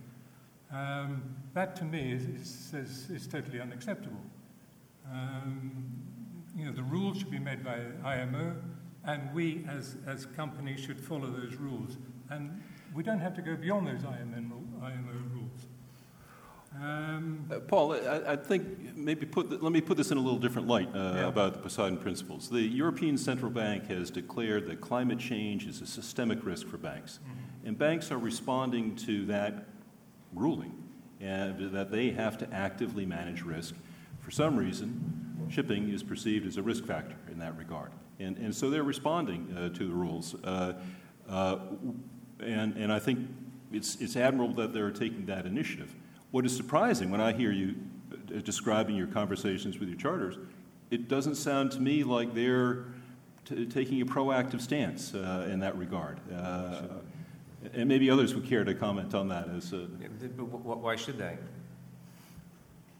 Um, 0.71 1.23
that 1.53 1.75
to 1.77 1.85
me 1.85 2.11
is, 2.11 2.23
is, 2.25 2.73
is, 2.73 3.09
is 3.09 3.27
totally 3.27 3.61
unacceptable. 3.61 4.21
Um, 5.11 5.85
you 6.55 6.65
know, 6.65 6.73
the 6.73 6.83
rules 6.83 7.19
should 7.19 7.31
be 7.31 7.39
made 7.39 7.63
by 7.63 7.79
IMO, 8.03 8.55
and 9.05 9.33
we 9.33 9.65
as, 9.69 9.95
as 10.05 10.25
companies 10.25 10.79
should 10.79 10.99
follow 10.99 11.31
those 11.31 11.55
rules. 11.55 11.97
And 12.29 12.61
we 12.93 13.03
don't 13.03 13.19
have 13.19 13.33
to 13.35 13.41
go 13.41 13.55
beyond 13.55 13.87
those 13.87 14.03
IMO, 14.03 14.61
IMO. 14.81 15.16
Um, 16.81 17.45
uh, 17.51 17.59
Paul, 17.59 17.93
I, 17.93 18.33
I, 18.33 18.35
think 18.35 18.95
maybe 18.95 19.25
put 19.25 19.49
the, 19.49 19.57
let 19.57 19.71
me 19.71 19.81
put 19.81 19.97
this 19.97 20.11
in 20.11 20.17
a 20.17 20.21
little 20.21 20.39
different 20.39 20.67
light 20.67 20.89
uh, 20.93 21.13
yeah. 21.15 21.27
about 21.27 21.53
the 21.53 21.59
Poseidon 21.59 21.97
Principles. 21.97 22.49
The 22.49 22.61
European 22.61 23.17
Central 23.17 23.49
Bank 23.49 23.87
has 23.87 24.11
declared 24.11 24.67
that 24.67 24.79
climate 24.79 25.17
change 25.17 25.65
is 25.65 25.81
a 25.81 25.87
systemic 25.87 26.45
risk 26.45 26.67
for 26.67 26.77
banks, 26.77 27.19
mm-hmm. 27.23 27.67
and 27.67 27.77
banks 27.77 28.11
are 28.11 28.19
responding 28.19 28.95
to 28.97 29.25
that 29.25 29.65
ruling, 30.33 30.83
and 31.19 31.71
that 31.73 31.89
they 31.89 32.11
have 32.11 32.37
to 32.39 32.53
actively 32.53 33.05
manage 33.05 33.41
risk. 33.41 33.73
For 34.19 34.29
some 34.29 34.55
reason, 34.55 35.47
shipping 35.49 35.89
is 35.89 36.03
perceived 36.03 36.45
as 36.45 36.57
a 36.57 36.61
risk 36.61 36.85
factor 36.85 37.15
in 37.31 37.39
that 37.39 37.57
regard, 37.57 37.91
and 38.19 38.37
and 38.37 38.53
so 38.53 38.69
they're 38.69 38.83
responding 38.83 39.51
uh, 39.57 39.69
to 39.69 39.87
the 39.87 39.93
rules, 39.93 40.35
uh, 40.43 40.73
uh, 41.27 41.57
and 42.39 42.75
and 42.75 42.93
I 42.93 42.99
think 42.99 43.27
it's 43.71 43.95
it's 43.95 44.15
admirable 44.15 44.53
that 44.55 44.73
they're 44.73 44.91
taking 44.91 45.25
that 45.25 45.47
initiative. 45.47 45.95
What 46.31 46.45
is 46.45 46.55
surprising 46.55 47.09
when 47.09 47.21
I 47.21 47.31
hear 47.31 47.51
you 47.51 47.75
uh, 48.11 48.39
describing 48.39 48.95
your 48.95 49.07
conversations 49.07 49.79
with 49.79 49.89
your 49.89 49.97
charters, 49.97 50.37
it 50.91 51.07
doesn't 51.07 51.35
sound 51.35 51.71
to 51.71 51.79
me 51.79 52.03
like 52.03 52.33
they're 52.33 52.85
t- 53.45 53.65
taking 53.65 54.01
a 54.01 54.05
proactive 54.05 54.61
stance 54.61 55.13
uh, 55.13 55.47
in 55.49 55.59
that 55.59 55.77
regard. 55.77 56.19
Uh, 56.33 56.81
and 57.73 57.87
maybe 57.87 58.09
others 58.09 58.35
would 58.35 58.45
care 58.45 58.63
to 58.63 58.73
comment 58.73 59.13
on 59.13 59.27
that. 59.29 59.49
As 59.49 59.73
a, 59.73 59.77
why 59.77 60.95
should 60.95 61.17
they? 61.17 61.37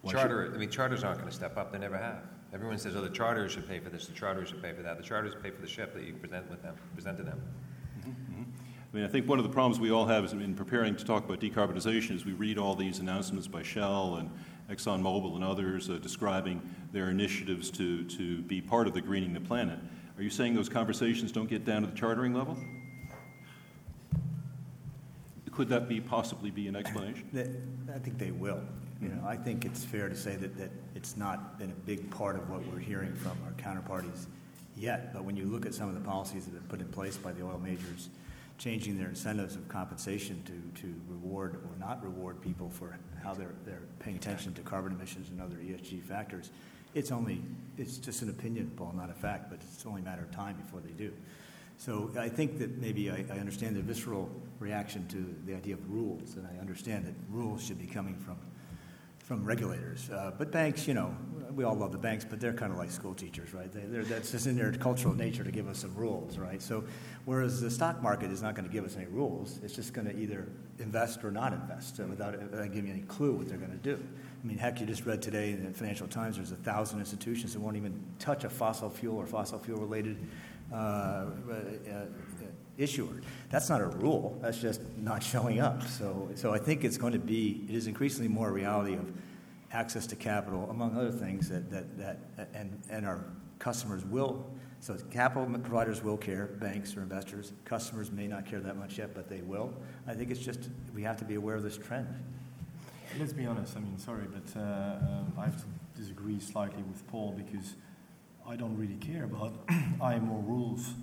Why 0.02 0.12
Charter. 0.12 0.46
Should? 0.46 0.56
I 0.56 0.58
mean, 0.58 0.70
charters 0.70 1.04
aren't 1.04 1.20
going 1.20 1.30
to 1.30 1.36
step 1.36 1.58
up. 1.58 1.72
They 1.72 1.80
never 1.80 1.98
have. 1.98 2.24
Everyone 2.54 2.78
says, 2.78 2.96
"Oh, 2.96 3.02
the 3.02 3.10
charters 3.10 3.52
should 3.52 3.68
pay 3.68 3.80
for 3.80 3.90
this. 3.90 4.08
The 4.08 4.14
charters 4.14 4.50
should 4.50 4.62
pay 4.62 4.74
for 4.74 4.82
that. 4.82 4.98
The 4.98 5.04
charters 5.04 5.36
pay 5.42 5.52
for 5.52 5.62
the 5.62 5.68
ship 5.68 5.94
that 5.94 6.04
you 6.04 6.14
present 6.14 6.50
with 6.50 6.64
them, 6.64 6.76
present 6.96 7.18
to 7.18 7.24
them." 7.24 7.42
I 8.04 8.10
mean, 8.98 9.06
I 9.06 9.10
think 9.10 9.28
one 9.28 9.38
of 9.38 9.44
the 9.44 9.52
problems 9.52 9.80
we 9.80 9.92
all 9.92 10.08
have 10.08 10.26
is 10.26 10.34
in 10.34 10.56
preparing 10.56 10.96
to 10.96 11.06
talk 11.06 11.24
about 11.24 11.40
decarbonization 11.40 12.16
is 12.16 12.26
we 12.26 12.34
read 12.34 12.58
all 12.58 12.74
these 12.74 12.98
announcements 12.98 13.48
by 13.48 13.62
Shell 13.62 14.16
and 14.16 14.32
ExxonMobil 14.72 15.36
and 15.36 15.44
others 15.44 15.88
uh, 15.88 16.00
describing 16.02 16.60
their 16.92 17.12
initiatives 17.12 17.70
to, 17.72 18.04
to 18.06 18.42
be 18.42 18.60
part 18.60 18.88
of 18.88 18.96
the 18.96 19.02
greening 19.02 19.34
the 19.34 19.40
planet. 19.40 19.78
Are 20.18 20.24
you 20.24 20.32
saying 20.32 20.56
those 20.56 20.68
conversations 20.68 21.32
don't 21.32 21.48
get 21.48 21.64
down 21.64 21.84
to 21.84 21.88
the 21.88 21.96
chartering 21.96 22.34
level? 22.34 22.58
Could 25.52 25.70
that 25.70 25.88
be 25.88 26.02
possibly 26.02 26.50
be 26.50 26.68
an 26.68 26.76
explanation? 26.76 27.30
I 27.94 28.00
think 28.00 28.18
they 28.18 28.32
will. 28.32 28.62
You 29.00 29.10
know, 29.10 29.24
I 29.28 29.36
think 29.36 29.64
it's 29.64 29.84
fair 29.84 30.10
to 30.10 30.16
say 30.16 30.36
that, 30.38 30.58
that 30.58 30.72
it's 30.96 31.16
not 31.16 31.60
been 31.60 31.70
a 31.70 31.86
big 31.86 32.10
part 32.10 32.36
of 32.36 32.50
what 32.50 32.66
we're 32.66 32.80
hearing 32.80 33.14
from 33.14 33.38
our 33.46 33.52
counterparties 33.52 34.26
yet. 34.76 35.14
But 35.14 35.24
when 35.24 35.38
you 35.38 35.46
look 35.46 35.68
at 35.68 35.76
some 35.76 35.88
of 35.88 35.94
the 35.94 36.02
policies 36.02 36.46
that 36.46 36.54
have 36.56 36.68
been 36.68 36.80
put 36.80 36.82
in 36.82 36.92
place 36.92 37.16
by 37.16 37.32
the 37.32 37.44
oil 37.44 37.62
majors, 37.64 38.10
changing 38.58 38.98
their 38.98 39.10
incentives 39.10 39.56
of 39.56 39.68
compensation 39.68 40.42
to, 40.46 40.82
to 40.82 40.94
reward 41.08 41.56
or 41.56 41.78
not 41.80 42.04
reward 42.04 42.42
people 42.42 42.70
for 42.70 42.98
how 43.24 43.34
they're, 43.34 43.56
they're 43.66 43.84
paying 44.00 44.18
attention 44.18 44.54
to 44.54 44.62
carbon 44.62 44.92
emissions 44.92 45.30
and 45.30 45.42
other 45.42 45.58
ESG 45.58 46.04
factors. 46.04 46.50
It's 46.96 47.12
only, 47.12 47.42
it's 47.78 47.98
just 47.98 48.24
an 48.24 48.30
opinion, 48.30 48.72
Paul, 48.76 48.94
not 48.96 49.10
a 49.10 49.14
fact, 49.14 49.50
but 49.50 49.60
it's 49.62 49.86
only 49.86 50.02
a 50.02 50.06
matter 50.06 50.24
of 50.24 50.32
time 50.32 50.56
before 50.56 50.80
they 50.80 50.94
do. 50.94 51.14
So 51.78 52.10
I 52.18 52.30
think 52.30 52.58
that 52.58 52.80
maybe 52.80 53.12
I, 53.12 53.24
I 53.32 53.38
understand 53.38 53.76
the 53.76 53.82
visceral 53.82 54.30
reaction 54.60 55.08
to 55.10 55.36
the 55.46 55.56
idea 55.56 55.76
of 55.76 55.92
rules, 55.92 56.36
and 56.36 56.48
I 56.48 56.60
understand 56.60 57.06
that 57.06 57.14
rules 57.30 57.64
should 57.64 57.80
be 57.80 57.86
coming 57.86 58.16
from 58.16 58.38
from 59.28 59.44
regulators. 59.44 60.10
Uh, 60.10 60.32
but 60.38 60.54
banks, 60.54 60.88
you 60.88 60.94
know, 60.94 61.14
we 61.56 61.64
all 61.64 61.76
love 61.76 61.92
the 61.92 61.98
banks, 61.98 62.26
but 62.28 62.40
they're 62.40 62.54
kind 62.54 62.72
of 62.72 62.78
like 62.78 62.92
school 62.92 63.14
teachers, 63.14 63.54
right? 63.54 63.72
They, 63.72 64.02
that's 64.02 64.32
just 64.32 64.48
in 64.48 64.58
their 64.58 64.72
cultural 64.74 65.14
nature 65.14 65.44
to 65.44 65.52
give 65.52 65.68
us 65.68 65.80
some 65.80 65.96
rules, 65.96 66.38
right? 66.38 66.62
So, 66.62 66.84
whereas 67.26 67.62
the 67.62 67.72
stock 67.72 68.02
market 68.02 68.32
is 68.32 68.42
not 68.42 68.56
going 68.56 68.68
to 68.68 68.72
give 68.72 68.86
us 68.86 68.96
any 68.96 69.06
rules, 69.06 69.60
it's 69.64 69.76
just 69.76 69.94
going 69.94 70.08
to 70.08 70.18
either 70.18 70.48
invest 70.80 71.24
or 71.24 71.32
not 71.32 71.54
invest 71.54 72.00
uh, 72.00 72.04
without, 72.06 72.40
without 72.40 72.72
giving 72.72 72.88
you 72.88 72.94
any 72.94 73.04
clue 73.04 73.34
what 73.34 73.48
they're 73.48 73.58
going 73.58 73.72
to 73.72 73.78
do. 73.78 74.02
I 74.44 74.48
mean, 74.48 74.58
heck, 74.58 74.80
you 74.80 74.86
just 74.86 75.06
read 75.06 75.22
today 75.22 75.52
in 75.52 75.66
the 75.66 75.72
Financial 75.72 76.08
Times 76.08 76.36
there's 76.36 76.52
a 76.52 76.56
thousand 76.56 77.00
institutions 77.00 77.54
that 77.54 77.60
won't 77.60 77.78
even 77.78 78.00
touch 78.20 78.44
a 78.44 78.50
fossil 78.50 78.90
fuel 78.90 79.18
or 79.18 79.26
fossil 79.26 79.60
fuel 79.60 79.80
related 79.80 80.18
uh, 80.72 80.76
uh, 80.76 81.26
uh 81.92 82.06
issuer. 82.78 83.22
That's 83.50 83.70
not 83.70 83.82
a 83.82 83.88
rule. 83.88 84.38
That's 84.42 84.60
just 84.60 84.82
not 84.98 85.24
showing 85.24 85.60
up. 85.60 85.82
So, 85.88 86.30
so 86.36 86.54
I 86.54 86.60
think 86.60 86.84
it's 86.84 86.98
going 86.98 87.14
to 87.14 87.20
be, 87.20 87.66
it 87.68 87.74
is 87.74 87.88
increasingly 87.88 88.28
more 88.28 88.50
a 88.50 88.52
reality 88.52 88.94
of 88.94 89.12
access 89.72 90.08
to 90.08 90.16
capital, 90.16 90.70
among 90.70 90.98
other 90.98 91.12
things, 91.12 91.50
that, 91.50 91.70
that, 91.70 91.98
that 91.98 92.50
and, 92.54 92.82
and 92.90 93.06
our 93.06 93.26
customers 93.60 94.06
will, 94.06 94.46
so 94.80 94.96
capital 95.12 95.46
providers 95.46 96.04
will 96.04 96.18
care, 96.18 96.46
banks 96.46 96.96
or 96.96 97.02
investors. 97.02 97.52
Customers 97.66 98.12
may 98.12 98.28
not 98.28 98.46
care 98.46 98.60
that 98.60 98.78
much 98.78 98.98
yet, 98.98 99.14
but 99.14 99.28
they 99.28 99.42
will. 99.42 99.74
I 100.06 100.14
think 100.14 100.30
it's 100.30 100.40
just, 100.40 100.70
we 100.94 101.02
have 101.04 101.18
to 101.18 101.26
be 101.26 101.36
aware 101.36 101.56
of 101.56 101.64
this 101.64 101.78
trend. 101.78 102.08
Let's 103.20 103.34
be 103.34 103.46
honest, 103.46 103.76
I 103.76 103.80
mean, 103.80 103.98
sorry, 103.98 104.26
but 104.32 104.60
uh, 104.60 104.64
um, 104.64 105.34
I 105.38 105.46
have 105.46 105.58
to 105.58 105.68
disagree 106.00 106.40
slightly 106.40 106.84
with 106.84 107.06
Paul 107.08 107.34
because 107.36 107.74
I 108.48 108.56
don't 108.56 108.78
really 108.78 108.96
care 108.96 109.24
about 109.24 109.54
IMO 110.02 110.44
rules 110.46 110.94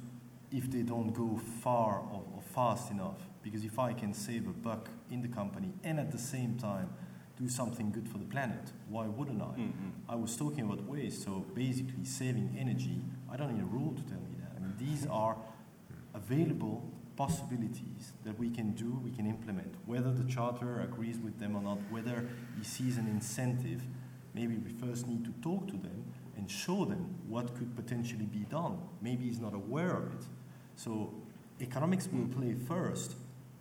if 0.53 0.70
they 0.70 0.83
don't 0.83 1.12
go 1.12 1.40
far 1.61 1.98
or, 1.98 2.22
or 2.35 2.42
fast 2.55 2.90
enough. 2.90 3.18
Because 3.42 3.64
if 3.64 3.79
I 3.79 3.92
can 3.92 4.14
save 4.14 4.46
a 4.46 4.53
buck 4.53 4.88
in 5.11 5.20
the 5.20 5.29
company 5.29 5.72
and 5.83 5.98
at 5.98 6.12
the 6.12 6.18
same 6.18 6.57
time 6.57 6.90
do 7.37 7.49
something 7.49 7.90
good 7.90 8.09
for 8.09 8.18
the 8.18 8.25
planet, 8.25 8.73
why 8.88 9.07
wouldn't 9.07 9.42
I? 9.42 9.47
Mm-hmm. 9.47 9.88
I 10.09 10.14
was 10.14 10.37
talking 10.37 10.61
about 10.61 10.85
waste, 10.85 11.25
so 11.25 11.44
basically 11.55 12.05
saving 12.05 12.57
energy. 12.59 13.01
I 13.31 13.37
don't 13.37 13.55
need 13.55 13.62
a 13.62 13.66
rule 13.66 13.92
to 13.92 14.03
tell 14.03 14.20
me 14.20 14.37
that. 14.40 14.53
I 14.57 14.61
mean, 14.61 14.75
these 14.79 15.07
are 15.11 15.37
available 16.14 16.85
possibilities 17.16 18.12
that 18.25 18.38
we 18.38 18.51
can 18.51 18.73
do, 18.73 19.01
we 19.05 19.11
can 19.11 19.27
implement. 19.27 19.75
Whether 19.87 20.12
the 20.12 20.25
charter 20.25 20.81
agrees 20.81 21.18
with 21.18 21.38
them 21.38 21.57
or 21.57 21.62
not, 21.62 21.79
whether 21.90 22.29
he 22.57 22.64
sees 22.64 22.99
an 22.99 23.07
incentive, 23.07 23.83
maybe 24.33 24.57
we 24.57 24.70
first 24.70 25.07
need 25.07 25.25
to 25.25 25.33
talk 25.42 25.66
to 25.68 25.77
them 25.77 26.05
and 26.37 26.51
show 26.51 26.85
them 26.85 27.14
what 27.29 27.55
could 27.57 27.75
potentially 27.77 28.27
be 28.27 28.40
done. 28.51 28.79
Maybe 29.01 29.25
he's 29.25 29.40
not 29.40 29.55
aware 29.55 29.97
of 29.97 30.12
it. 30.12 30.27
So 30.77 31.14
economics 31.61 32.09
will 32.12 32.27
play 32.27 32.55
first, 32.55 33.14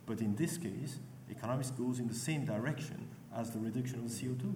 but 0.06 0.20
in 0.20 0.34
this 0.34 0.58
case, 0.58 0.98
economics 1.30 1.70
goes 1.70 2.00
in 2.00 2.08
the 2.08 2.14
same 2.14 2.44
direction 2.44 3.08
as 3.36 3.50
the 3.50 3.58
reduction 3.58 3.98
of 3.98 4.08
the 4.08 4.26
CO2. 4.26 4.54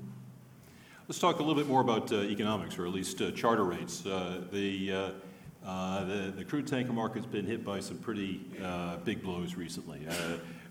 Let's 1.08 1.18
talk 1.18 1.36
a 1.36 1.42
little 1.42 1.54
bit 1.54 1.66
more 1.66 1.80
about 1.80 2.12
uh, 2.12 2.16
economics, 2.16 2.78
or 2.78 2.86
at 2.86 2.92
least 2.92 3.20
uh, 3.22 3.30
charter 3.30 3.64
rates. 3.64 4.04
Uh, 4.04 4.42
the, 4.52 4.92
uh, 4.92 5.10
uh, 5.66 6.04
the, 6.04 6.32
the 6.36 6.44
crude 6.44 6.66
tanker 6.66 6.92
market's 6.92 7.26
been 7.26 7.46
hit 7.46 7.64
by 7.64 7.80
some 7.80 7.98
pretty 7.98 8.40
uh, 8.62 8.98
big 8.98 9.22
blows 9.22 9.54
recently. 9.54 10.06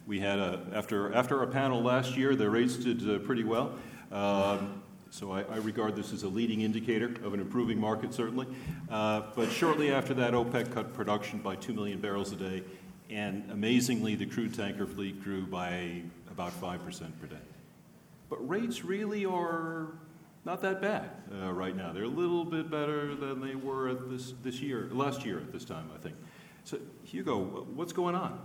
we 0.05 0.19
had 0.19 0.39
a, 0.39 0.61
after 0.73 1.13
after 1.13 1.41
a 1.41 1.47
panel 1.47 1.81
last 1.81 2.15
year, 2.15 2.35
the 2.35 2.49
rates 2.49 2.75
did 2.75 3.25
pretty 3.25 3.43
well. 3.43 3.73
Um, 4.11 4.83
so 5.09 5.31
I, 5.31 5.41
I, 5.43 5.57
regard 5.57 5.95
this 5.95 6.13
as 6.13 6.23
a 6.23 6.27
leading 6.27 6.61
indicator 6.61 7.13
of 7.23 7.33
an 7.33 7.39
improving 7.39 7.79
market, 7.79 8.13
certainly. 8.13 8.45
But 8.89 9.49
shortly 9.49 9.91
after 9.91 10.13
that, 10.13 10.33
OPEC 10.33 10.73
cut 10.73 10.93
production 10.93 11.39
by 11.39 11.55
2 11.55 11.73
million 11.73 11.99
barrels 11.99 12.31
a 12.31 12.35
day, 12.35 12.63
and 13.09 13.49
amazingly, 13.51 14.15
the 14.15 14.25
crude 14.25 14.53
tanker 14.53 14.85
fleet 14.85 15.23
grew 15.23 15.45
by 15.47 16.03
about 16.29 16.53
5% 16.61 16.79
per 17.19 17.27
day. 17.27 17.37
But 18.29 18.47
rates 18.47 18.83
really 18.83 19.25
are 19.25 19.93
not 20.45 20.61
that 20.61 20.81
bad 20.81 21.11
uh, 21.31 21.51
right 21.51 21.75
now. 21.75 21.91
They're 21.91 22.03
a 22.03 22.07
little 22.07 22.45
bit 22.45 22.69
better 22.71 23.15
than 23.15 23.41
they 23.41 23.55
were 23.55 23.93
this, 23.93 24.33
this 24.43 24.61
year, 24.61 24.89
last 24.91 25.25
year 25.25 25.39
at 25.39 25.51
this 25.51 25.65
time, 25.65 25.89
I 25.93 25.97
think. 25.97 26.15
So, 26.63 26.79
Hugo, 27.03 27.65
what's 27.75 27.93
going 27.93 28.15
on? 28.15 28.39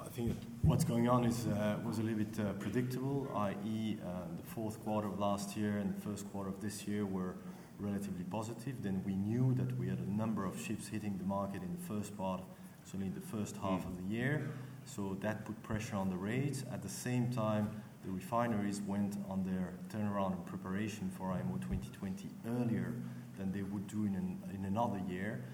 I 0.00 0.08
think 0.08 0.36
what's 0.62 0.84
going 0.84 1.08
on 1.08 1.24
is 1.24 1.46
uh, 1.46 1.78
was 1.84 1.98
a 1.98 2.02
little 2.02 2.18
bit 2.18 2.38
uh, 2.38 2.52
predictable, 2.54 3.30
i.e., 3.36 3.96
uh, 4.04 4.08
the 4.36 4.42
fourth 4.42 4.82
quarter 4.84 5.08
of 5.08 5.18
last 5.18 5.56
year 5.56 5.78
and 5.78 5.96
the 5.96 6.00
first 6.00 6.30
quarter 6.30 6.50
of 6.50 6.60
this 6.60 6.86
year 6.86 7.06
were 7.06 7.36
relatively 7.78 8.24
positive. 8.24 8.82
Then 8.82 9.02
we 9.06 9.14
knew 9.14 9.54
that 9.54 9.78
we 9.78 9.88
had 9.88 9.98
a 9.98 10.10
number 10.10 10.44
of 10.44 10.60
ships 10.60 10.88
hitting 10.88 11.16
the 11.18 11.24
market 11.24 11.62
in 11.62 11.76
the 11.76 11.86
first 11.86 12.16
part, 12.16 12.42
so 12.84 12.98
in 12.98 13.14
the 13.14 13.20
first 13.20 13.56
half 13.56 13.82
mm. 13.82 13.86
of 13.86 13.96
the 13.96 14.14
year. 14.14 14.50
So 14.84 15.16
that 15.20 15.44
put 15.44 15.62
pressure 15.62 15.96
on 15.96 16.10
the 16.10 16.16
rates. 16.16 16.64
At 16.72 16.82
the 16.82 16.88
same 16.88 17.30
time, 17.30 17.70
the 18.04 18.10
refineries 18.10 18.80
went 18.80 19.16
on 19.28 19.44
their 19.44 19.74
turnaround 19.88 20.32
and 20.32 20.44
preparation 20.44 21.10
for 21.16 21.30
IMO 21.30 21.58
2020 21.58 22.28
earlier 22.48 22.94
than 23.38 23.52
they 23.52 23.62
would 23.62 23.86
do 23.86 24.04
in, 24.04 24.14
an, 24.14 24.38
in 24.54 24.64
another 24.64 25.00
year. 25.08 25.44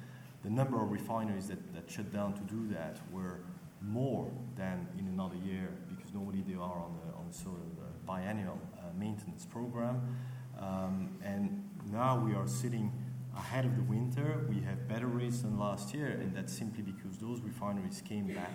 The 0.43 0.51
number 0.51 0.83
of 0.83 0.91
refineries 0.91 1.49
that, 1.49 1.75
that 1.75 1.91
shut 1.91 2.13
down 2.13 2.33
to 2.35 2.41
do 2.43 2.69
that 2.73 2.99
were 3.13 3.41
more 3.83 4.31
than 4.57 4.89
in 4.99 5.07
another 5.09 5.37
year 5.45 5.69
because 5.89 6.13
normally 6.13 6.43
they 6.47 6.55
are 6.55 6.61
on 6.61 6.99
a, 7.07 7.19
on 7.19 7.27
a 7.31 7.33
sort 7.33 7.57
of 7.57 7.85
a 7.85 8.11
biannual 8.11 8.57
uh, 8.79 8.99
maintenance 8.99 9.45
program. 9.45 10.17
Um, 10.59 11.11
and 11.23 11.63
now 11.93 12.19
we 12.19 12.35
are 12.35 12.47
sitting 12.47 12.93
ahead 13.37 13.65
of 13.65 13.77
the 13.77 13.83
winter. 13.83 14.45
We 14.49 14.61
have 14.63 14.89
better 14.89 15.07
rates 15.07 15.43
than 15.43 15.59
last 15.59 15.95
year, 15.95 16.09
and 16.09 16.35
that's 16.35 16.53
simply 16.53 16.83
because 16.83 17.19
those 17.19 17.41
refineries 17.41 18.03
came 18.07 18.27
back. 18.29 18.51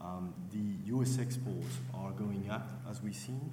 Um, 0.00 0.32
the 0.50 0.94
US 0.96 1.18
exports 1.18 1.76
are 1.94 2.10
going 2.12 2.48
up 2.50 2.68
as 2.90 3.02
we've 3.02 3.14
seen 3.14 3.50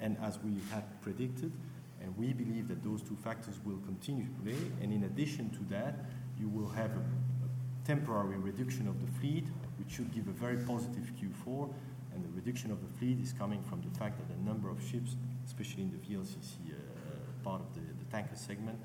and 0.00 0.16
as 0.22 0.38
we 0.38 0.52
had 0.70 0.84
predicted, 1.00 1.52
and 2.00 2.16
we 2.16 2.32
believe 2.32 2.68
that 2.68 2.84
those 2.84 3.02
two 3.02 3.16
factors 3.16 3.56
will 3.64 3.78
continue 3.84 4.24
to 4.24 4.30
play. 4.42 4.56
And 4.80 4.92
in 4.92 5.04
addition 5.04 5.50
to 5.50 5.74
that, 5.74 5.96
you 6.38 6.48
will 6.48 6.68
have 6.68 6.92
a, 6.92 7.02
temporary 7.88 8.36
reduction 8.36 8.86
of 8.86 9.00
the 9.00 9.10
fleet 9.18 9.46
which 9.78 9.90
should 9.96 10.12
give 10.12 10.28
a 10.28 10.32
very 10.32 10.58
positive 10.58 11.10
Q4. 11.18 11.72
And 12.12 12.22
the 12.22 12.28
reduction 12.36 12.70
of 12.70 12.82
the 12.82 12.98
fleet 12.98 13.18
is 13.18 13.32
coming 13.32 13.62
from 13.62 13.80
the 13.80 13.98
fact 13.98 14.18
that 14.18 14.36
a 14.36 14.44
number 14.44 14.68
of 14.68 14.78
ships, 14.82 15.16
especially 15.46 15.84
in 15.84 15.90
the 15.90 15.96
VLCC 15.96 16.68
uh, 16.68 16.74
part 17.42 17.62
of 17.62 17.74
the, 17.74 17.80
tanker 18.10 18.36
segment, 18.36 18.78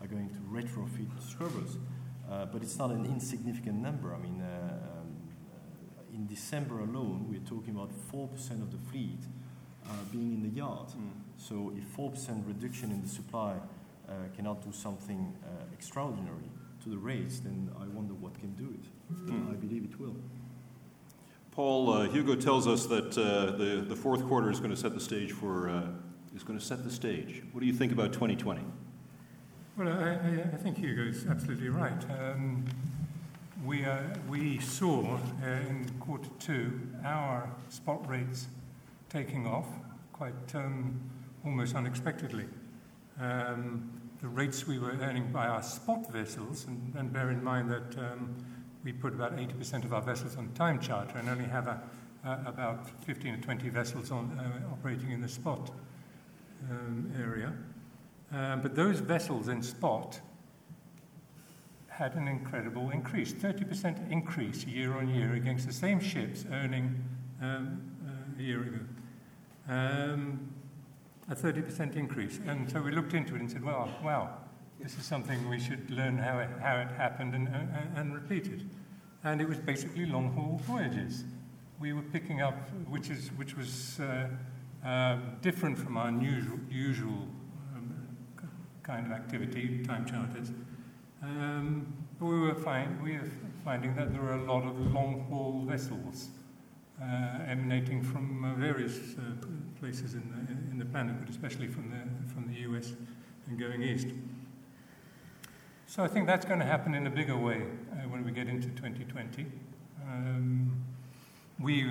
are 0.00 0.06
going 0.06 0.28
to 0.30 0.38
retrofit 0.50 1.08
scrubbers. 1.26 1.76
Uh, 2.30 2.46
but 2.46 2.62
it's 2.62 2.78
not 2.78 2.90
an 2.90 3.04
insignificant 3.06 3.76
number. 3.76 4.14
I 4.14 4.18
mean, 4.18 4.40
uh, 4.40 4.69
in 6.20 6.26
December 6.26 6.80
alone, 6.80 7.26
we're 7.30 7.48
talking 7.48 7.74
about 7.74 7.90
4% 8.12 8.62
of 8.62 8.70
the 8.70 8.90
fleet 8.90 9.20
uh, 9.86 9.92
being 10.12 10.34
in 10.34 10.42
the 10.42 10.54
yard. 10.54 10.88
Mm. 10.88 11.12
So 11.38 11.72
if 11.74 11.96
4% 11.96 12.46
reduction 12.46 12.90
in 12.90 13.00
the 13.00 13.08
supply 13.08 13.54
uh, 14.06 14.12
cannot 14.36 14.62
do 14.62 14.70
something 14.70 15.34
uh, 15.42 15.48
extraordinary 15.72 16.50
to 16.84 16.90
the 16.90 16.98
rates, 16.98 17.40
then 17.40 17.70
I 17.80 17.86
wonder 17.86 18.12
what 18.12 18.38
can 18.38 18.52
do 18.52 18.68
it. 18.74 19.30
Mm. 19.30 19.50
I 19.50 19.54
believe 19.54 19.84
it 19.84 19.98
will. 19.98 20.16
Paul, 21.52 21.90
uh, 21.90 22.08
Hugo 22.08 22.34
tells 22.34 22.66
us 22.68 22.86
that 22.86 23.16
uh, 23.16 23.56
the, 23.56 23.84
the 23.88 23.96
fourth 23.96 24.26
quarter 24.26 24.50
is 24.50 24.58
going 24.58 24.70
to 24.70 24.76
set 24.76 24.92
the 24.92 25.00
stage 25.00 25.32
for, 25.32 25.70
uh, 25.70 25.86
is 26.36 26.42
going 26.42 26.58
to 26.58 26.64
set 26.64 26.84
the 26.84 26.90
stage. 26.90 27.42
What 27.52 27.60
do 27.60 27.66
you 27.66 27.72
think 27.72 27.92
about 27.92 28.12
2020? 28.12 28.60
Well, 29.78 29.88
I, 29.88 30.42
I 30.52 30.56
think 30.58 30.76
Hugo's 30.76 31.26
absolutely 31.26 31.70
right. 31.70 32.04
Um, 32.10 32.66
we, 33.70 33.84
uh, 33.84 33.98
we 34.28 34.58
saw 34.58 35.14
uh, 35.14 35.46
in 35.46 35.88
quarter 36.00 36.28
two 36.40 36.80
our 37.04 37.48
spot 37.68 38.04
rates 38.10 38.48
taking 39.08 39.46
off 39.46 39.68
quite 40.12 40.54
um, 40.56 41.00
almost 41.44 41.76
unexpectedly. 41.76 42.46
Um, 43.20 43.88
the 44.20 44.26
rates 44.26 44.66
we 44.66 44.80
were 44.80 44.90
earning 45.00 45.30
by 45.30 45.46
our 45.46 45.62
spot 45.62 46.10
vessels, 46.10 46.66
and, 46.66 46.92
and 46.96 47.12
bear 47.12 47.30
in 47.30 47.44
mind 47.44 47.70
that 47.70 47.96
um, 47.96 48.34
we 48.82 48.92
put 48.92 49.14
about 49.14 49.36
80% 49.36 49.84
of 49.84 49.94
our 49.94 50.02
vessels 50.02 50.36
on 50.36 50.52
time 50.54 50.80
charter 50.80 51.16
and 51.18 51.28
only 51.28 51.44
have 51.44 51.68
a, 51.68 51.80
about 52.24 52.90
15 53.04 53.34
or 53.34 53.36
20 53.36 53.68
vessels 53.68 54.10
on, 54.10 54.36
uh, 54.36 54.72
operating 54.72 55.12
in 55.12 55.20
the 55.20 55.28
spot 55.28 55.70
um, 56.68 57.08
area. 57.16 57.52
Um, 58.32 58.62
but 58.62 58.74
those 58.74 58.98
vessels 58.98 59.46
in 59.46 59.62
spot 59.62 60.18
had 62.00 62.14
an 62.14 62.26
incredible 62.28 62.88
increase 62.88 63.34
30% 63.34 64.10
increase 64.10 64.64
year 64.64 64.94
on 64.94 65.14
year 65.14 65.34
against 65.34 65.66
the 65.66 65.72
same 65.72 66.00
ships 66.00 66.46
earning 66.50 66.94
um, 67.42 67.78
uh, 68.06 68.40
a 68.40 68.42
year 68.42 68.62
ago. 68.62 68.78
Um, 69.68 70.50
a 71.28 71.34
30% 71.36 71.96
increase. 71.96 72.40
And 72.46 72.70
so 72.72 72.80
we 72.80 72.90
looked 72.90 73.12
into 73.12 73.34
it 73.34 73.40
and 73.40 73.50
said, 73.50 73.62
well, 73.62 73.90
wow, 74.02 74.30
this 74.80 74.96
is 74.96 75.04
something 75.04 75.46
we 75.50 75.60
should 75.60 75.90
learn 75.90 76.16
how 76.16 76.38
it, 76.38 76.48
how 76.62 76.78
it 76.78 76.88
happened 76.96 77.34
and, 77.34 77.48
and, 77.48 77.68
and 77.94 78.14
repeat 78.14 78.46
it. 78.46 78.62
and 79.22 79.42
it 79.42 79.46
was 79.46 79.58
basically 79.58 80.06
long 80.06 80.32
haul 80.32 80.58
voyages. 80.64 81.24
We 81.78 81.92
were 81.92 82.00
picking 82.00 82.40
up, 82.40 82.70
which, 82.88 83.10
is, 83.10 83.28
which 83.36 83.58
was 83.58 84.00
uh, 84.00 84.28
um, 84.88 85.36
different 85.42 85.76
from 85.76 85.98
our 85.98 86.10
usual, 86.10 86.58
usual 86.70 87.28
um, 87.76 87.94
kind 88.82 89.04
of 89.04 89.12
activity, 89.12 89.84
time 89.84 90.06
charters. 90.06 90.50
Um, 91.22 91.92
we 92.18 92.38
were, 92.38 92.54
find, 92.54 93.02
we 93.02 93.12
were 93.12 93.28
finding 93.64 93.94
that 93.96 94.12
there 94.12 94.22
were 94.22 94.34
a 94.34 94.44
lot 94.44 94.64
of 94.64 94.78
long 94.92 95.26
haul 95.28 95.64
vessels 95.66 96.28
uh, 97.00 97.38
emanating 97.46 98.02
from 98.02 98.44
uh, 98.44 98.54
various 98.54 98.98
uh, 99.18 99.46
places 99.78 100.14
in 100.14 100.22
the, 100.30 100.70
in 100.70 100.78
the 100.78 100.84
planet, 100.84 101.16
but 101.20 101.28
especially 101.28 101.66
from 101.66 101.90
the, 101.90 102.32
from 102.32 102.46
the 102.46 102.60
US 102.60 102.92
and 103.46 103.58
going 103.58 103.82
east. 103.82 104.08
So 105.86 106.04
I 106.04 106.08
think 106.08 106.26
that's 106.26 106.46
going 106.46 106.60
to 106.60 106.66
happen 106.66 106.94
in 106.94 107.06
a 107.06 107.10
bigger 107.10 107.36
way 107.36 107.62
uh, 107.92 108.08
when 108.08 108.24
we 108.24 108.30
get 108.30 108.48
into 108.48 108.68
2020. 108.68 109.46
Um, 110.06 110.84
we 111.58 111.84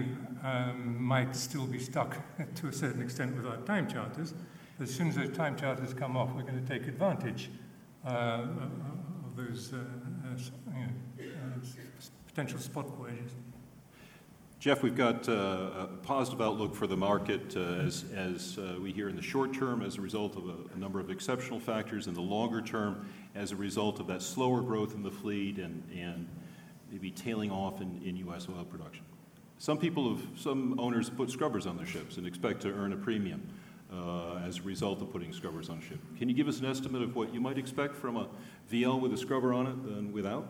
um, 0.43 1.03
might 1.03 1.35
still 1.35 1.67
be 1.67 1.79
stuck 1.79 2.17
to 2.55 2.67
a 2.67 2.73
certain 2.73 3.01
extent 3.01 3.35
with 3.35 3.45
our 3.45 3.57
time 3.57 3.87
charters. 3.89 4.33
As 4.79 4.93
soon 4.93 5.09
as 5.09 5.15
those 5.15 5.35
time 5.35 5.55
charters 5.57 5.93
come 5.93 6.15
off, 6.17 6.31
we're 6.33 6.43
going 6.43 6.63
to 6.63 6.67
take 6.67 6.87
advantage 6.87 7.49
uh, 8.05 8.45
those 9.47 9.73
uh, 9.73 9.77
uh 9.77 11.49
potential 12.27 12.59
spot 12.59 12.87
voyages. 12.97 13.31
Jeff, 14.59 14.83
we've 14.83 14.95
got 14.95 15.27
uh, 15.29 15.31
a 15.31 15.87
positive 16.03 16.41
outlook 16.41 16.75
for 16.75 16.85
the 16.85 16.97
market 16.97 17.55
as, 17.55 18.03
we 18.81 18.91
hear 18.91 19.07
in 19.07 19.15
the 19.15 19.21
short 19.21 19.53
term 19.53 19.81
as 19.81 19.97
a 19.97 20.01
result 20.01 20.35
of 20.35 20.43
a, 20.75 20.77
number 20.77 20.99
of 20.99 21.09
exceptional 21.09 21.59
factors, 21.59 22.07
in 22.07 22.13
the 22.13 22.21
longer 22.21 22.61
term 22.61 23.07
as 23.35 23.51
a 23.51 23.55
result 23.55 24.01
of 24.01 24.07
that 24.07 24.21
slower 24.21 24.61
growth 24.61 24.95
in 24.95 25.03
the 25.03 25.11
fleet 25.11 25.59
and, 25.59 26.27
maybe 26.91 27.11
tailing 27.11 27.51
off 27.51 27.81
in, 27.81 28.17
U.S. 28.17 28.47
oil 28.49 28.65
production. 28.65 29.05
Some 29.59 29.77
people 29.77 30.15
have, 30.15 30.25
some 30.35 30.79
owners 30.79 31.09
put 31.09 31.29
scrubbers 31.29 31.67
on 31.67 31.77
their 31.77 31.85
ships 31.85 32.17
and 32.17 32.25
expect 32.25 32.61
to 32.61 32.69
earn 32.69 32.93
a 32.93 32.97
premium 32.97 33.47
as 33.91 34.59
a 34.59 34.61
result 34.63 35.01
of 35.01 35.11
putting 35.11 35.31
scrubbers 35.31 35.69
on 35.69 35.81
ship. 35.81 35.99
Can 36.17 36.29
you 36.29 36.35
give 36.35 36.47
us 36.47 36.59
an 36.59 36.65
estimate 36.65 37.01
of 37.01 37.15
what 37.15 37.33
you 37.33 37.39
might 37.39 37.57
expect 37.57 37.95
from 37.95 38.17
a 38.17 38.27
VL 38.71 38.99
with 38.99 39.13
a 39.13 39.17
scrubber 39.17 39.53
on 39.53 39.67
it 39.67 39.83
than 39.83 40.11
without? 40.11 40.47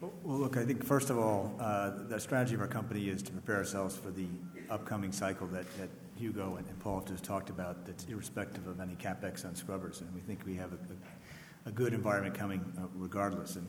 Well, 0.00 0.38
look, 0.38 0.56
I 0.56 0.64
think 0.64 0.84
first 0.84 1.08
of 1.08 1.18
all, 1.18 1.54
uh, 1.58 1.90
the 2.08 2.20
strategy 2.20 2.54
of 2.54 2.60
our 2.60 2.66
company 2.66 3.08
is 3.08 3.22
to 3.22 3.32
prepare 3.32 3.56
ourselves 3.56 3.96
for 3.96 4.10
the 4.10 4.26
upcoming 4.68 5.12
cycle 5.12 5.46
that, 5.48 5.64
that 5.78 5.88
Hugo 6.16 6.56
and, 6.56 6.66
and, 6.68 6.78
Paul 6.80 7.00
have 7.00 7.08
just 7.08 7.24
talked 7.24 7.48
about, 7.48 7.86
that's 7.86 8.04
irrespective 8.04 8.66
of 8.66 8.80
any 8.80 8.94
capex 8.94 9.44
on 9.44 9.54
scrubbers. 9.54 10.00
And 10.00 10.14
we 10.14 10.20
think 10.20 10.44
we 10.46 10.56
have 10.56 10.72
a, 10.72 10.76
a, 10.76 11.70
a 11.70 11.72
good 11.72 11.94
environment 11.94 12.34
coming 12.34 12.60
uh, 12.78 12.86
regardless. 12.94 13.56
And 13.56 13.66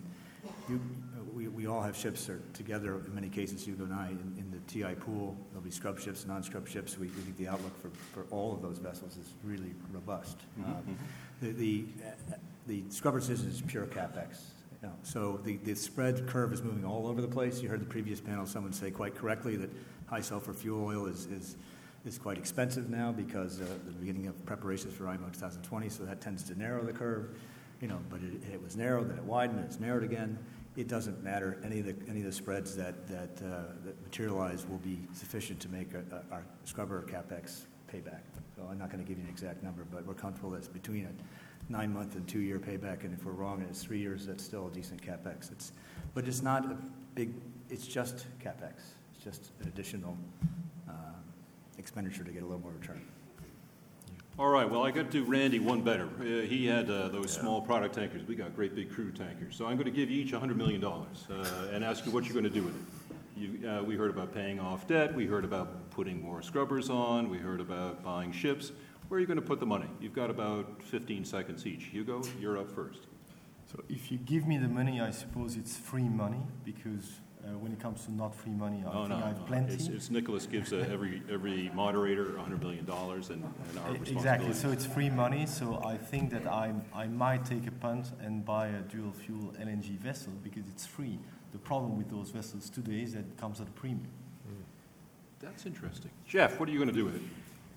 you, 0.69 0.82
uh, 1.15 1.23
we, 1.34 1.47
we 1.47 1.67
all 1.67 1.82
have 1.82 1.95
ships 1.95 2.28
are 2.30 2.41
together, 2.54 3.01
in 3.06 3.15
many 3.15 3.30
cases, 3.30 3.65
Hugo 3.65 3.86
and 3.86 3.93
I, 3.93 4.10
in, 4.10 4.44
TI 4.67 4.95
pool. 4.95 5.38
There'll 5.51 5.63
be 5.63 5.71
scrub 5.71 5.99
ships, 5.99 6.25
non 6.25 6.43
scrub 6.43 6.67
ships. 6.67 6.97
We, 6.97 7.08
think 7.08 7.38
the 7.38 7.47
outlook 7.47 7.80
for, 7.82 7.89
for 8.13 8.25
all 8.34 8.54
of 8.54 8.62
those 8.62 8.78
vessels 8.78 9.17
is 9.17 9.34
really 9.43 9.73
robust. 9.91 10.38
Mm-hmm. 10.60 10.71
Um, 10.71 10.97
the, 11.41 11.86
the, 12.67 12.84
scrubber 12.89 13.21
system 13.21 13.49
is 13.49 13.62
pure 13.62 13.86
capex. 13.86 14.39
So 15.04 15.39
the, 15.43 15.75
spread 15.75 16.28
curve 16.28 16.54
is 16.54 16.62
moving 16.62 16.86
all 16.86 17.08
over 17.08 17.21
the 17.21 17.28
place. 17.28 17.62
You 17.62 17.69
heard 17.69 17.82
the 17.82 17.86
previous 17.86 18.19
panel 18.19 18.45
someone 18.45 18.73
say 18.73 18.91
quite 18.91 19.15
correctly 19.15 19.56
that 19.58 19.69
high 20.08 20.21
sulfur 20.21 20.54
fuel 20.54 20.86
oil 20.86 21.06
is, 21.08 21.25
is, 21.28 21.58
is 22.06 22.17
quite 22.17 22.38
expensive 22.38 22.89
now 22.89 23.12
because 23.12 23.62
uh, 23.62 23.65
the 23.86 23.91
beginning 23.93 24.28
of 24.28 24.45
preparations 24.45 24.93
for 24.93 25.08
IMO 25.08 25.28
2020, 25.32 25.89
so 25.89 26.04
that 26.04 26.21
tends 26.21 26.43
to 26.43 26.60
narrow 26.60 26.84
the 26.84 26.93
curve. 26.93 27.30
You 27.82 27.88
know, 27.89 27.99
but 28.10 28.21
it, 28.21 28.54
it 28.54 28.62
was 28.62 28.78
narrowed, 28.78 29.10
then 29.10 29.17
it 29.17 29.23
widened, 29.23 29.60
and 29.60 29.67
it's 29.67 29.80
narrowed 29.80 30.04
again. 30.04 30.38
It 30.76 30.88
doesn't 30.90 31.24
matter. 31.24 31.58
Any 31.64 31.80
of 31.80 31.86
the, 31.86 31.96
any 32.10 32.20
of 32.20 32.26
the 32.26 32.32
spreads 32.32 32.76
that, 32.76 33.08
that, 33.08 33.42
uh, 33.42 33.74
that 33.86 34.02
materialize 34.04 34.66
will 34.68 34.80
be 34.80 35.00
sufficient 35.14 35.60
to 35.62 35.70
make 35.70 35.94
a, 35.94 36.04
a, 36.14 36.34
our 36.34 36.44
scrubber 36.66 37.04
capex 37.04 37.62
payback. 37.92 38.22
So 38.56 38.68
I'm 38.70 38.78
not 38.78 38.92
going 38.92 39.04
to 39.04 39.08
give 39.08 39.18
you 39.18 39.24
an 39.24 39.30
exact 39.30 39.64
number, 39.64 39.86
but 39.90 40.06
we're 40.06 40.14
comfortable 40.14 40.50
that 40.52 40.58
it's 40.58 40.68
between 40.68 41.06
a 41.06 41.72
nine 41.72 41.94
month 41.94 42.16
and 42.16 42.28
two 42.28 42.40
year 42.40 42.60
payback, 42.60 43.04
and 43.04 43.14
if 43.14 43.26
we're 43.26 43.32
wrong 43.32 43.62
and 43.62 43.70
it's 43.70 43.84
three 43.84 44.00
years, 44.00 44.26
that's 44.26 44.44
still 44.44 44.68
a 44.68 44.72
decent 44.72 45.02
capex. 45.02 45.52
It's, 45.52 45.72
but 46.14 46.28
it's 46.28 46.42
not 46.42 46.66
a 46.66 46.78
big. 47.16 47.34
It's 47.70 47.88
just 47.88 48.26
capex. 48.44 48.74
It's 49.14 49.24
just 49.24 49.52
an 49.62 49.68
additional 49.68 50.18
uh, 50.88 50.94
expenditure 51.78 52.24
to 52.24 52.32
get 52.32 52.44
a 52.44 52.46
little 52.46 52.62
more 52.62 52.74
return. 52.80 53.02
All 54.38 54.50
right. 54.50 54.69
Well, 54.69 54.84
I 54.84 54.91
got 54.91 55.10
to 55.10 55.24
do 55.24 55.24
Randy 55.24 55.60
one 55.60 55.82
better. 55.82 56.10
Uh, 56.19 56.45
he 56.45 56.65
had 56.65 56.89
uh, 56.89 57.08
those 57.08 57.34
yeah. 57.34 57.41
small 57.41 57.62
product 57.62 57.95
tankers. 57.95 58.28
We 58.28 58.36
got 58.36 58.54
great 58.54 58.76
big 58.76 58.91
crude 58.91 59.15
tankers. 59.15 59.56
So 59.56 59.65
I'm 59.65 59.78
going 59.78 59.86
to 59.86 59.91
give 59.91 60.10
you 60.12 60.21
each 60.21 60.34
$100 60.34 60.58
million 60.58 60.84
uh, 60.84 61.69
and 61.71 61.86
ask 61.86 62.06
you 62.06 62.12
what 62.12 62.26
you're 62.26 62.34
going 62.34 62.43
to 62.43 62.50
do 62.50 62.63
with 62.63 62.76
it. 62.76 62.82
You, 63.38 63.69
uh, 63.69 63.82
we 63.82 63.95
heard 63.95 64.10
about 64.10 64.34
paying 64.34 64.60
off 64.60 64.88
debt. 64.88 65.15
We 65.15 65.26
heard 65.26 65.45
about 65.45 65.89
putting 65.89 66.21
more 66.21 66.41
scrubbers 66.41 66.89
on. 66.89 67.30
We 67.30 67.38
heard 67.38 67.62
about 67.62 68.04
buying 68.04 68.34
ships. 68.34 68.74
Where 69.08 69.19
are 69.19 69.21
you 69.21 69.28
going 69.28 69.39
to 69.39 69.45
put 69.45 69.62
the 69.62 69.65
money? 69.65 69.88
You've 70.02 70.13
got 70.13 70.30
about 70.30 70.84
15 70.84 71.24
seconds 71.24 71.65
each. 71.65 71.86
Hugo, 71.86 72.21
you're 72.38 72.58
up 72.58 72.69
first. 72.69 73.08
So 73.71 73.84
if 73.88 74.12
you 74.12 74.17
give 74.17 74.45
me 74.45 74.58
the 74.58 74.67
money, 74.67 75.00
I 75.00 75.12
suppose 75.12 75.56
it's 75.56 75.78
free 75.78 76.10
money 76.10 76.41
because 76.65 77.21
uh, 77.45 77.58
when 77.60 77.71
it 77.71 77.79
comes 77.79 78.03
to 78.05 78.12
not 78.12 78.34
free 78.34 78.51
money, 78.51 78.84
I 78.86 78.89
oh, 78.89 78.93
think 78.93 79.10
no, 79.10 79.15
I 79.17 79.27
have 79.27 79.39
no. 79.39 79.45
plenty. 79.45 79.73
It's, 79.73 79.88
it's 79.88 80.10
Nicholas 80.10 80.45
gives 80.47 80.73
uh, 80.73 80.88
every 80.91 81.21
every 81.31 81.69
moderator 81.73 82.25
$100 82.25 82.60
million 82.60 82.79
and, 82.89 82.89
and 82.89 83.29
our 83.29 83.43
responsibility. 83.43 84.12
Exactly. 84.12 84.53
So 84.53 84.71
it's 84.71 84.86
free 84.86 85.10
money. 85.10 85.45
So 85.45 85.81
I 85.86 85.97
think 85.97 86.31
that 86.31 86.47
I 86.47 86.73
I 86.93 87.08
might 87.08 87.45
take 87.45 87.67
a 87.67 87.71
punt 87.71 88.12
and 88.19 88.43
buy 88.43 88.67
a 88.67 88.81
dual 88.81 89.12
fuel 89.12 89.53
LNG 89.60 89.97
vessel 89.99 90.34
because 90.43 90.67
it's 90.69 90.86
free. 90.86 91.19
The 91.51 91.60
problem 91.60 91.97
with 91.97 92.10
those 92.10 92.31
vessels 92.31 92.69
today 92.69 93.01
is 93.01 93.13
that 93.13 93.19
it 93.19 93.38
comes 93.38 93.62
at 93.62 93.67
a 93.67 93.71
premium. 93.71 94.12
That's 95.39 95.65
interesting. 95.65 96.12
Jeff, 96.25 96.60
what 96.60 96.67
are 96.67 96.71
you 96.71 96.79
going 96.79 96.89
to 96.89 96.93
do 96.93 97.05
with 97.05 97.15
it? 97.15 97.21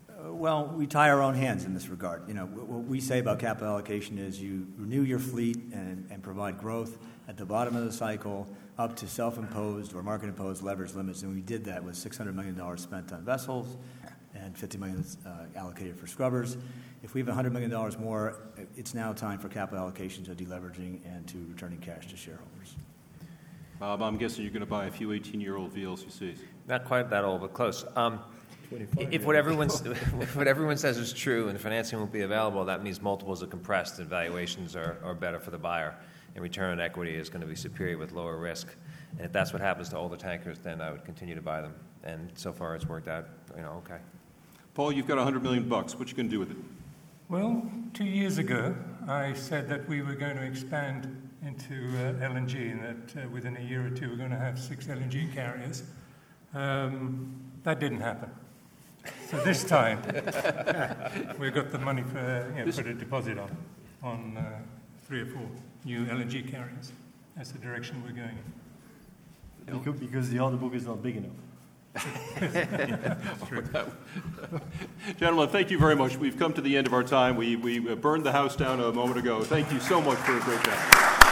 Uh, 0.09 0.33
well, 0.33 0.66
we 0.66 0.87
tie 0.87 1.11
our 1.11 1.22
own 1.22 1.35
hands 1.35 1.64
in 1.64 1.74
this 1.74 1.88
regard. 1.88 2.26
You 2.26 2.35
know, 2.35 2.46
what 2.46 2.85
we 2.85 2.98
say 3.00 3.18
about 3.18 3.38
capital 3.38 3.68
allocation 3.68 4.18
is 4.18 4.40
you 4.40 4.66
renew 4.76 5.02
your 5.02 5.18
fleet 5.18 5.57
and, 5.72 6.09
and 6.11 6.22
provide 6.22 6.59
growth 6.59 6.98
at 7.28 7.37
the 7.37 7.44
bottom 7.44 7.76
of 7.76 7.85
the 7.85 7.92
cycle 7.92 8.48
up 8.79 8.95
to 8.97 9.09
self-imposed 9.09 9.93
or 9.95 10.03
market-imposed 10.03 10.62
leverage 10.62 10.95
limits, 10.95 11.23
and 11.23 11.35
we 11.35 11.41
did 11.41 11.64
that 11.64 11.83
with 11.83 11.97
$600 11.97 12.35
million 12.35 12.79
spent 12.79 13.12
on 13.12 13.25
vessels 13.25 13.77
and 14.35 14.57
50 14.57 14.79
million 14.79 15.05
uh, 15.27 15.47
allocated 15.57 15.99
for 15.99 16.07
scrubbers. 16.07 16.57
If 17.03 17.14
we 17.14 17.23
have 17.23 17.29
$100 17.29 17.51
million 17.51 17.71
more, 18.01 18.37
it's 18.77 18.95
now 18.95 19.12
time 19.12 19.38
for 19.38 19.49
capital 19.49 19.83
allocation 19.83 20.25
to 20.25 20.31
deleveraging 20.31 21.01
and 21.05 21.27
to 21.29 21.45
returning 21.49 21.79
cash 21.79 22.07
to 22.09 22.17
shareholders. 22.17 22.77
Bob, 23.81 24.03
I'm 24.03 24.17
guessing 24.17 24.43
you're 24.43 24.53
going 24.53 24.61
to 24.61 24.67
buy 24.67 24.87
a 24.87 24.91
few 24.91 25.09
18-year-old 25.09 25.75
VLCCs. 25.75 26.38
Not 26.69 26.85
quite 26.85 27.11
that 27.11 27.25
old, 27.25 27.41
but 27.41 27.55
close. 27.55 27.85
Um, 27.97 28.21
if 28.71 29.25
what, 29.25 29.35
everyone's, 29.35 29.81
what 30.35 30.47
everyone 30.47 30.77
says 30.77 30.99
is 30.99 31.12
true 31.12 31.49
and 31.49 31.61
financing 31.61 31.99
won't 31.99 32.12
be 32.12 32.21
available, 32.21 32.64
that 32.64 32.83
means 32.83 33.01
multiples 33.01 33.43
are 33.43 33.47
compressed 33.47 33.99
and 33.99 34.09
valuations 34.09 34.77
are, 34.77 34.99
are 35.03 35.14
better 35.14 35.41
for 35.41 35.51
the 35.51 35.59
buyer. 35.59 35.95
And 36.35 36.43
return 36.43 36.73
on 36.73 36.81
equity 36.81 37.14
is 37.14 37.29
going 37.29 37.41
to 37.41 37.47
be 37.47 37.57
superior 37.57 37.99
with 37.99 38.12
lower 38.12 38.37
risk. 38.37 38.69
And 39.17 39.27
if 39.27 39.33
that's 39.33 39.53
what 39.53 39.61
happens 39.62 39.88
to 39.91 39.97
older 39.97 40.17
tankers, 40.17 40.59
then 40.59 40.81
I 40.81 40.91
would 40.91 41.05
continue 41.05 41.35
to 41.35 41.43
buy 41.43 41.61
them. 41.61 41.75
And 42.05 42.31
so 42.35 42.53
far, 42.53 42.75
it's 42.75 42.87
worked 42.87 43.09
out, 43.09 43.27
you 43.57 43.62
know, 43.62 43.83
okay. 43.85 43.99
Paul, 44.75 44.93
you've 44.93 45.09
got 45.09 45.17
100 45.17 45.43
million 45.43 45.69
bucks. 45.69 45.99
What 45.99 46.09
you 46.09 46.14
going 46.14 46.29
to 46.29 46.33
do 46.33 46.38
with 46.38 46.51
it? 46.53 46.57
Well, 47.29 47.69
two 47.95 48.05
years 48.05 48.38
ago, 48.38 48.75
I 49.07 49.33
said 49.35 49.69
that 49.69 49.88
we 49.88 50.03
were 50.03 50.14
going 50.14 50.37
to 50.37 50.45
expand 50.45 51.31
into 51.45 51.75
uh, 51.75 52.12
LNG 52.25 52.73
and 52.73 52.83
that 52.83 53.25
uh, 53.25 53.29
within 53.29 53.57
a 53.57 53.61
year 53.61 53.87
or 53.87 53.91
two 53.91 54.09
we're 54.09 54.17
going 54.17 54.31
to 54.31 54.38
have 54.38 54.59
six 54.59 54.87
LNG 54.87 55.35
carriers. 55.35 55.83
Um, 56.55 57.35
that 57.64 57.81
didn't 57.81 58.01
happen. 58.01 58.31
So 59.31 59.37
this 59.45 59.64
time, 59.64 60.03
we've 61.38 61.55
got 61.55 61.71
the 61.71 61.79
money 61.79 62.03
for, 62.03 62.53
you 62.57 62.64
know, 62.64 62.73
put 62.73 62.87
a 62.87 62.95
deposit 62.95 63.38
on, 63.38 63.57
on 64.03 64.37
uh, 64.37 64.61
three 65.07 65.21
or 65.21 65.27
four 65.27 65.49
new 65.85 66.05
LNG 66.07 66.51
carriers. 66.51 66.93
That's 67.37 67.53
the 67.53 67.59
direction 67.59 68.03
we're 68.03 68.12
going 68.12 68.37
in. 69.67 69.79
Because 70.01 70.31
the 70.31 70.38
order 70.38 70.57
book 70.57 70.75
is 70.75 70.87
not 70.87 71.03
big 71.03 71.17
enough. 71.17 71.31
Gentlemen, 75.19 75.49
thank 75.49 75.71
you 75.71 75.79
very 75.79 75.97
much. 75.97 76.17
We've 76.17 76.38
come 76.38 76.53
to 76.55 76.61
the 76.61 76.77
end 76.77 76.87
of 76.87 76.95
our 76.95 77.03
time. 77.03 77.37
We, 77.37 77.57
we 77.57 77.79
burned 77.95 78.25
the 78.25 78.33
house 78.33 78.57
down 78.57 78.81
a 78.81 78.93
moment 78.93 79.19
ago. 79.19 79.43
Thank 79.43 79.73
you 79.73 79.81
so 79.81 80.01
much 80.01 80.19
for 80.19 80.37
a 80.37 80.41
great 80.41 80.62
job. 80.64 81.25